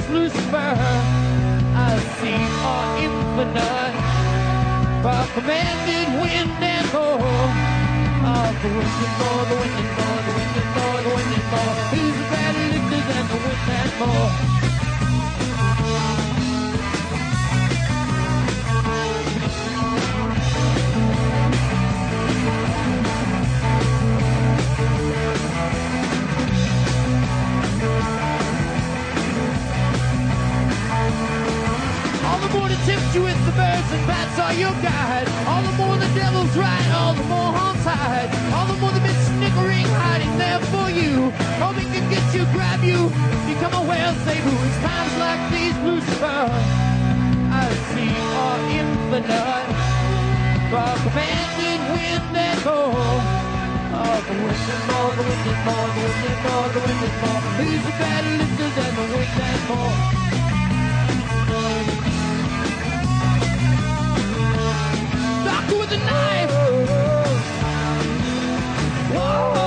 Lucifer, 0.10 0.74
I 1.76 2.00
see 2.18 2.40
are 2.64 2.98
infinite. 2.98 3.96
By 5.04 5.28
commanded 5.34 6.08
wind 6.22 6.64
and 6.64 6.88
more. 6.94 7.20
Oh, 8.24 8.48
the 8.62 8.70
wind 8.72 8.98
and 9.04 9.14
more, 9.20 9.44
the 9.50 9.56
wind 9.60 9.76
and 9.82 9.92
more, 9.98 10.20
the 10.26 10.34
wind 10.38 10.56
and 10.62 10.70
more, 10.76 11.00
the 11.04 11.12
wind 11.16 11.34
and 11.36 11.48
more. 11.52 11.74
Who's 11.92 12.18
a 12.18 12.28
better 12.32 12.66
lifter 12.72 13.02
than 13.10 13.26
the 13.28 13.38
wind 13.44 13.68
and 13.68 13.92
more? 14.00 14.67
The 32.58 32.62
more 32.66 32.74
to 32.74 32.86
tempt 32.90 33.14
you 33.14 33.22
with 33.22 33.38
the 33.46 33.52
birds 33.54 33.86
and 33.94 34.02
bats 34.10 34.34
are 34.42 34.54
your 34.58 34.74
guide. 34.82 35.30
All 35.46 35.62
the 35.62 35.78
more 35.78 35.94
the 35.94 36.10
devil's 36.18 36.50
right, 36.58 36.90
all 36.90 37.14
the 37.14 37.22
more 37.30 37.54
haunts 37.54 37.86
hide. 37.86 38.34
All 38.50 38.66
the 38.66 38.74
more 38.82 38.90
the 38.90 39.00
bit 39.00 39.14
snickering 39.30 39.86
hiding 40.02 40.34
there 40.42 40.58
for 40.74 40.90
you. 40.90 41.30
Hoping 41.62 41.86
to 41.86 42.02
get 42.10 42.26
you, 42.34 42.50
grab 42.58 42.82
you, 42.82 43.14
become 43.46 43.78
a 43.78 43.84
whale, 43.86 44.10
say 44.26 44.42
boo. 44.42 44.58
It's 44.66 44.80
times 44.82 45.14
like 45.22 45.42
these, 45.54 45.78
Lucifer, 45.86 46.50
I 47.54 47.70
see 47.94 48.18
are 48.42 48.62
infinite. 48.74 49.70
For 50.74 50.90
commanded 51.06 51.82
wind 51.94 52.26
and 52.42 52.60
more. 52.66 53.22
Oh, 54.02 54.18
the 54.18 54.34
and 54.34 54.82
more, 54.90 55.14
the 55.14 55.30
and 55.30 55.62
more, 55.62 55.90
the 55.94 56.10
and 56.26 56.42
more, 56.42 56.68
the 56.74 56.82
and 57.06 57.18
more. 57.22 57.42
Who's 57.62 57.86
a 57.86 57.94
better 58.02 58.34
lifter 58.42 58.70
than 58.82 58.94
the 58.98 59.06
and 59.46 59.62
more? 59.70 60.27
With 65.76 65.92
a 65.92 65.98
knife. 65.98 66.52
Whoa, 69.14 69.67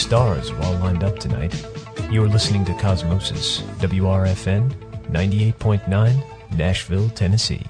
stars 0.00 0.50
are 0.50 0.62
all 0.62 0.72
lined 0.78 1.04
up 1.04 1.18
tonight. 1.18 1.54
You're 2.10 2.26
listening 2.26 2.64
to 2.64 2.72
Cosmosis, 2.72 3.60
WRFN 3.80 4.72
98.9, 5.10 6.56
Nashville, 6.56 7.10
Tennessee. 7.10 7.69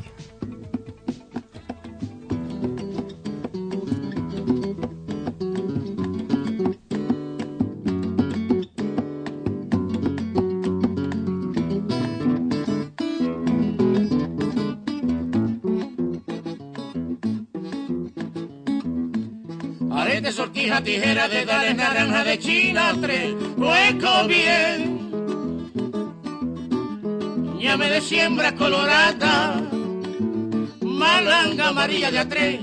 De 22.24 22.38
China, 22.38 22.94
tres, 23.00 23.34
hueco 23.56 24.26
bien. 24.28 25.10
Llame 27.58 27.90
de 27.90 28.00
siembra 28.00 28.54
colorada, 28.54 29.62
malanga 30.80 31.68
amarilla 31.68 32.10
de 32.10 32.18
a 32.18 32.28
tres, 32.28 32.60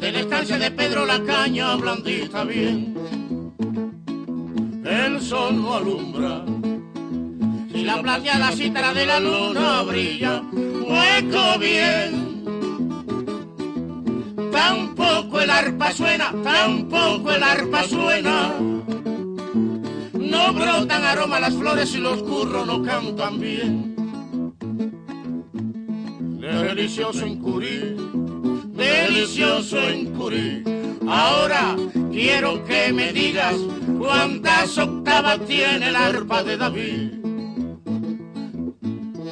de 0.00 0.12
la 0.12 0.20
estancia 0.20 0.58
de 0.58 0.70
Pedro 0.70 1.06
la 1.06 1.22
caña 1.22 1.74
blandita 1.76 2.44
bien. 2.44 2.94
El 4.84 5.20
sol 5.20 5.56
no 5.62 5.74
alumbra, 5.76 6.44
y 7.74 7.84
la 7.84 8.00
plateada 8.02 8.52
cítara 8.52 8.92
de 8.92 9.06
la 9.06 9.20
luna 9.20 9.82
brilla, 9.82 10.42
hueco 10.52 11.58
bien. 11.58 12.32
Tampoco 14.52 15.40
el 15.40 15.50
arpa 15.50 15.90
suena, 15.92 16.32
tampoco 16.44 17.32
el 17.32 17.42
arpa 17.42 17.82
suena. 17.84 18.31
Aroma 21.22 21.38
las 21.38 21.54
flores 21.54 21.94
y 21.94 21.98
los 21.98 22.20
curros 22.24 22.66
no 22.66 22.82
cantan 22.82 23.38
bien. 23.38 23.94
Delicioso 26.40 27.24
en 27.24 27.38
Curí, 27.38 27.96
delicioso 28.74 29.88
en 29.88 30.06
Curí. 30.16 30.64
Ahora 31.06 31.76
quiero 32.10 32.64
que 32.64 32.92
me 32.92 33.12
digas 33.12 33.54
cuántas 34.00 34.76
octavas 34.76 35.38
tiene 35.46 35.90
el 35.90 35.94
arpa 35.94 36.42
de 36.42 36.56
David. 36.56 37.12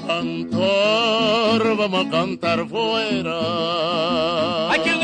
Cantar, 0.07 1.77
vamos 1.77 2.07
a 2.07 2.09
cantar 2.09 2.69
fuera. 2.69 4.71
Hay 4.71 4.79
que 4.79 4.95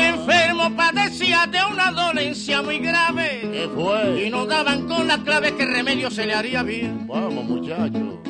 padecía 0.69 1.45
de 1.47 1.59
una 1.71 1.91
dolencia 1.91 2.61
muy 2.61 2.79
grave. 2.79 3.41
¿Qué 3.51 3.69
fue? 3.73 4.25
Y 4.25 4.29
no 4.29 4.45
daban 4.45 4.87
con 4.87 5.07
la 5.07 5.17
clave 5.23 5.55
que 5.55 5.65
remedio 5.65 6.09
se 6.09 6.25
le 6.25 6.33
haría 6.33 6.63
bien. 6.63 7.07
Vamos, 7.07 7.45
muchachos. 7.45 8.26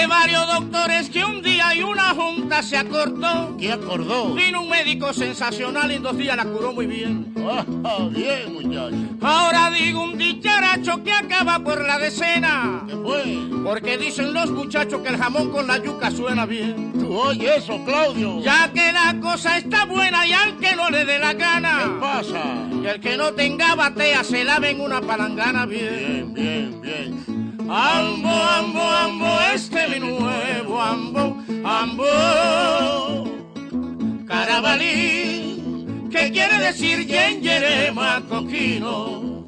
Que 0.00 0.06
varios 0.06 0.46
doctores 0.46 1.10
que 1.10 1.24
un 1.24 1.42
día 1.42 1.74
y 1.74 1.82
una 1.82 2.14
junta 2.14 2.62
se 2.62 2.76
acortó. 2.76 3.56
¿Qué 3.58 3.70
acordó? 3.70 4.32
Vino 4.34 4.62
un 4.62 4.70
médico 4.70 5.12
sensacional 5.12 5.90
y 5.92 5.96
en 5.96 6.02
dos 6.02 6.16
días 6.16 6.36
la 6.36 6.44
curó 6.44 6.72
muy 6.72 6.86
bien. 6.86 7.34
Ah, 7.46 7.64
bien, 8.10 8.54
muchacho. 8.54 8.96
Ahora 9.20 9.70
digo 9.70 10.02
un 10.02 10.16
dicharacho 10.16 11.02
que 11.02 11.12
acaba 11.12 11.58
por 11.58 11.84
la 11.84 11.98
decena. 11.98 12.82
¿Qué 12.86 12.96
fue? 12.96 13.38
Porque 13.62 13.98
dicen 13.98 14.32
los 14.32 14.50
muchachos 14.50 15.02
que 15.02 15.08
el 15.10 15.18
jamón 15.18 15.50
con 15.50 15.66
la 15.66 15.76
yuca 15.82 16.10
suena 16.10 16.46
bien. 16.46 16.92
¿Tú 16.94 17.18
oyes 17.18 17.64
eso, 17.64 17.84
Claudio? 17.84 18.40
Ya 18.40 18.70
que 18.72 18.92
la 18.92 19.18
cosa 19.20 19.58
está 19.58 19.84
buena 19.84 20.26
y 20.26 20.32
al 20.32 20.56
que 20.56 20.76
no 20.76 20.88
le 20.88 21.04
dé 21.04 21.18
la 21.18 21.34
gana. 21.34 21.80
¿Qué 21.84 22.00
pasa? 22.00 22.42
Que 22.82 22.90
el 22.90 23.00
que 23.00 23.16
no 23.18 23.32
tenga 23.32 23.74
batea 23.74 24.24
se 24.24 24.44
lave 24.44 24.70
en 24.70 24.80
una 24.80 25.02
palangana 25.02 25.66
bien. 25.66 26.32
Bien, 26.32 26.80
bien, 26.80 26.80
bien. 26.80 27.39
Ambo, 27.72 28.28
ambo, 28.28 28.80
ambo, 28.80 29.26
este 29.54 29.86
mi 29.86 30.00
nuevo 30.00 30.80
ambo, 30.80 31.36
ambo. 31.64 32.04
Carabalí, 34.26 36.08
que 36.10 36.32
quiere 36.32 36.58
decir 36.58 37.06
yengerema 37.06 38.22
coquino. 38.28 39.46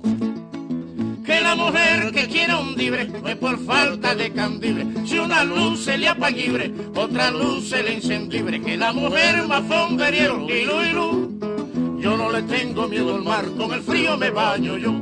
Que 1.24 1.40
la 1.40 1.56
mujer 1.56 2.12
que 2.12 2.28
quiere 2.28 2.54
un 2.54 2.76
libre 2.76 3.08
no 3.08 3.28
es 3.28 3.34
por 3.34 3.58
falta 3.58 4.14
de 4.14 4.30
candibre. 4.30 4.86
Si 5.04 5.18
una 5.18 5.42
luz 5.42 5.84
se 5.84 5.98
le 5.98 6.06
apagibre, 6.06 6.72
otra 6.94 7.32
luz 7.32 7.70
se 7.70 7.82
le 7.82 7.94
encendibre. 7.94 8.62
Que 8.62 8.76
la 8.76 8.92
mujer 8.92 9.48
mafongueriero, 9.48 10.48
ilu, 10.48 10.84
ilu. 10.84 11.98
Yo 12.00 12.16
no 12.16 12.30
le 12.30 12.42
tengo 12.42 12.86
miedo 12.86 13.16
al 13.16 13.22
mar, 13.22 13.46
con 13.58 13.72
el 13.72 13.82
frío 13.82 14.16
me 14.16 14.30
baño 14.30 14.76
yo. 14.76 14.92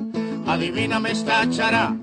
Adivíname 0.47 1.11
esta 1.11 1.47
chará 1.51 1.95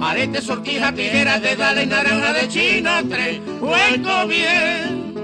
arete, 0.00 0.40
sortija, 0.40 0.92
tijera 0.92 1.38
de 1.38 1.56
dale, 1.56 1.86
naranja 1.86 2.32
de 2.32 2.48
China, 2.48 3.02
tres, 3.08 3.40
hueco 3.60 4.26
bien. 4.28 5.14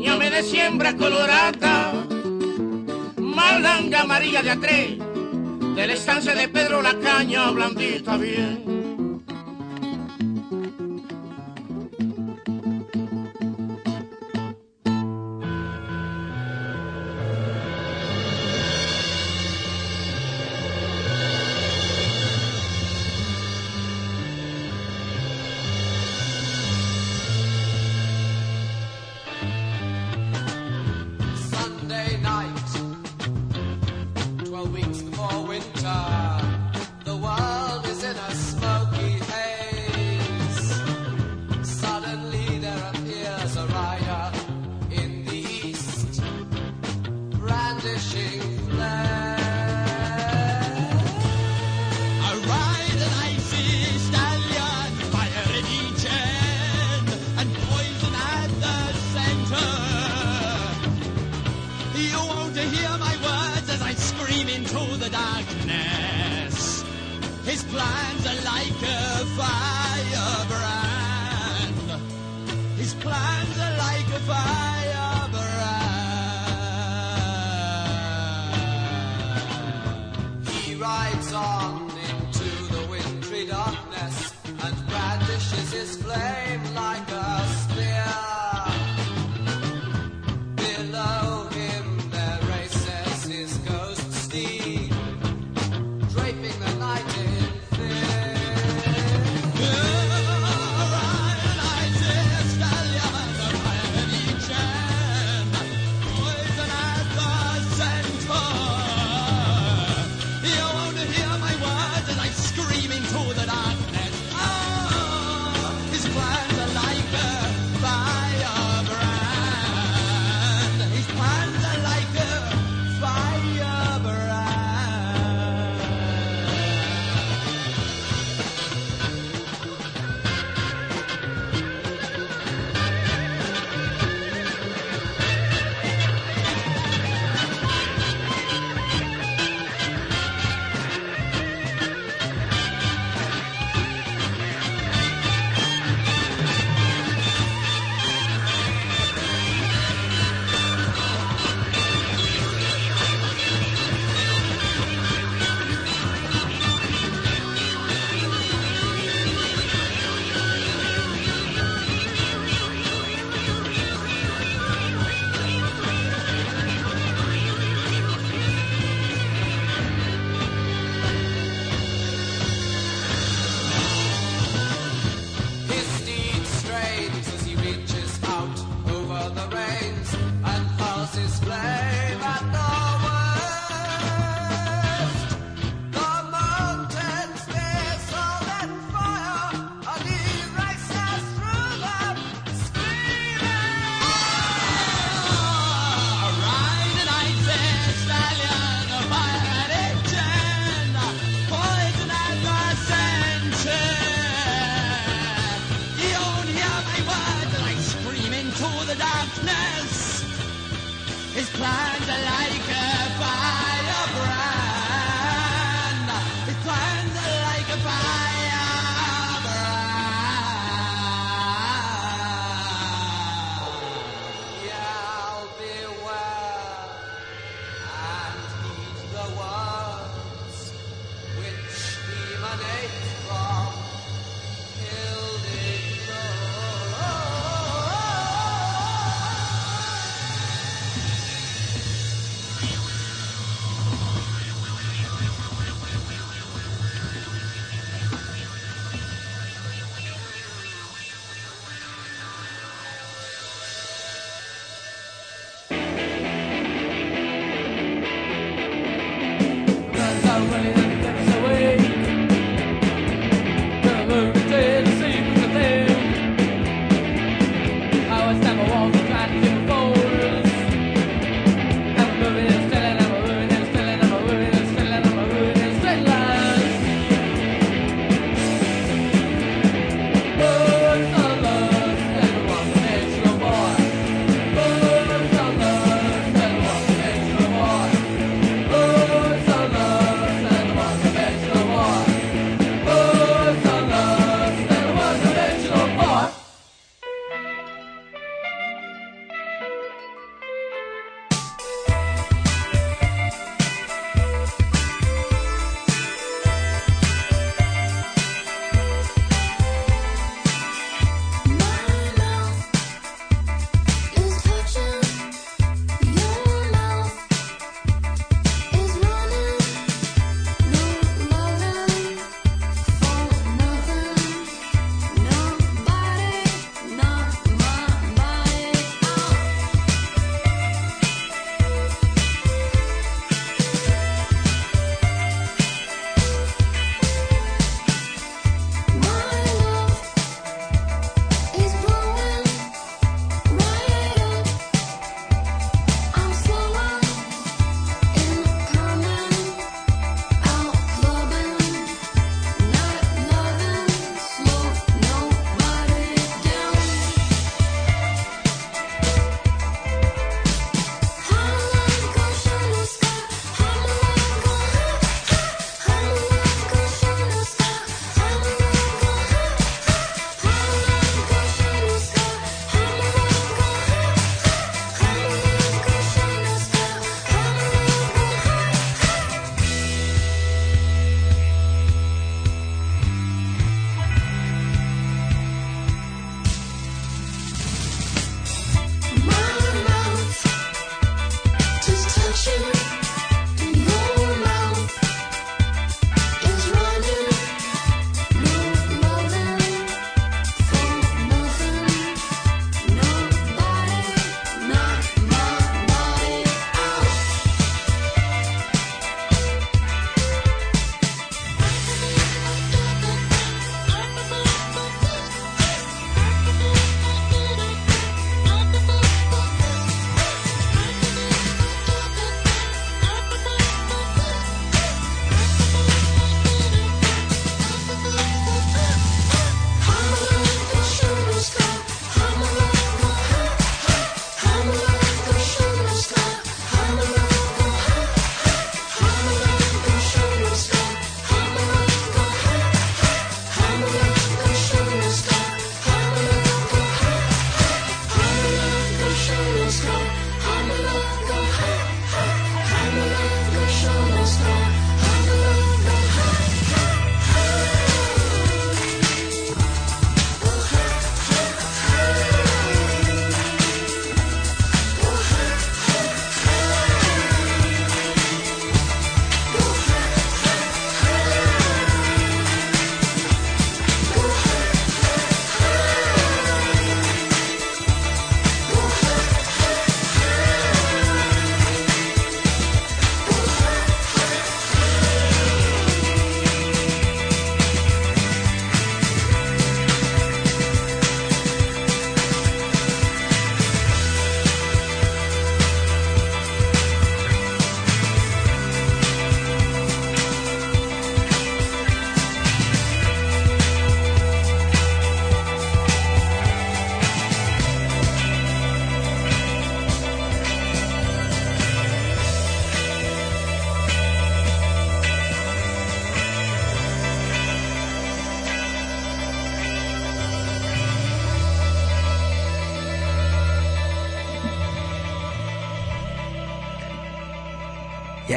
Ñame 0.00 0.30
de 0.30 0.42
siembra 0.42 0.94
colorada, 0.96 1.92
malanga 3.16 4.02
amarilla 4.02 4.42
de 4.42 4.50
a 4.50 4.56
tres, 4.56 4.98
de 5.76 5.86
la 5.86 5.92
estancia 5.92 6.34
de 6.34 6.48
Pedro 6.48 6.82
la 6.82 6.94
caña 6.98 7.50
blandita 7.50 8.16
bien. 8.16 8.93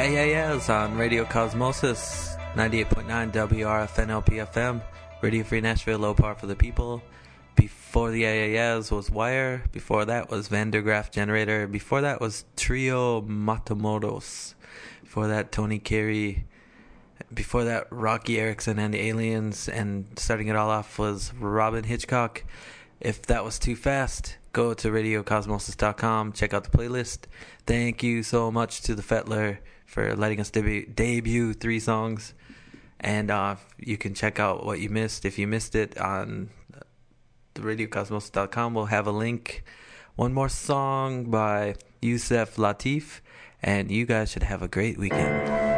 Yeah, 0.08 0.24
yeah, 0.24 0.74
on 0.74 0.96
Radio 0.96 1.26
Cosmosis, 1.26 2.34
98.9 2.54 3.30
WRFN 3.30 4.22
LPFM, 4.22 4.82
Radio 5.20 5.44
Free 5.44 5.60
Nashville, 5.60 5.98
low 5.98 6.14
power 6.14 6.34
for 6.34 6.46
the 6.46 6.56
people. 6.56 7.02
Before 7.56 8.10
the 8.10 8.20
yeahs 8.20 8.90
was 8.90 9.10
Wire. 9.10 9.64
Before 9.70 10.06
that 10.06 10.30
was 10.30 10.48
Van 10.48 10.70
der 10.70 10.80
Graaf 10.80 11.10
Generator. 11.10 11.66
Before 11.66 12.00
that 12.00 12.22
was 12.22 12.46
Trio 12.56 13.20
Matamoros. 13.20 14.54
Before 15.02 15.28
that, 15.28 15.52
Tony 15.52 15.78
Carey. 15.78 16.46
Before 17.32 17.64
that, 17.64 17.86
Roky 17.90 18.40
Erickson 18.40 18.78
and 18.78 18.94
the 18.94 19.00
Aliens. 19.00 19.68
And 19.68 20.06
starting 20.16 20.48
it 20.48 20.56
all 20.56 20.70
off 20.70 20.98
was 20.98 21.34
Robyn 21.34 21.84
Hitchcock. 21.84 22.44
If 22.98 23.22
that 23.26 23.44
was 23.44 23.58
too 23.58 23.76
fast, 23.76 24.38
go 24.54 24.72
to 24.72 24.88
radiocosmosis.com, 24.88 26.32
check 26.32 26.54
out 26.54 26.64
the 26.64 26.76
playlist. 26.76 27.26
Thank 27.66 28.02
you 28.02 28.22
so 28.22 28.50
much 28.50 28.80
to 28.82 28.94
the 28.94 29.02
Fetler 29.02 29.58
for 29.88 30.14
letting 30.14 30.38
us 30.38 30.50
debut, 30.50 30.86
debut 30.86 31.54
three 31.54 31.80
songs. 31.80 32.34
And 33.00 33.30
uh, 33.30 33.56
you 33.78 33.96
can 33.96 34.14
check 34.14 34.38
out 34.38 34.64
what 34.64 34.80
you 34.80 34.90
missed 34.90 35.24
if 35.24 35.38
you 35.38 35.46
missed 35.48 35.74
it 35.74 35.98
on 35.98 36.50
radiocosmos.com. 37.54 38.74
We'll 38.74 38.86
have 38.86 39.06
a 39.06 39.12
link. 39.12 39.64
One 40.14 40.34
more 40.34 40.48
song 40.48 41.30
by 41.30 41.76
Yusef 42.02 42.56
Lateef, 42.56 43.20
and 43.62 43.90
you 43.90 44.04
guys 44.04 44.30
should 44.30 44.42
have 44.42 44.62
a 44.62 44.68
great 44.68 44.98
weekend. 44.98 45.77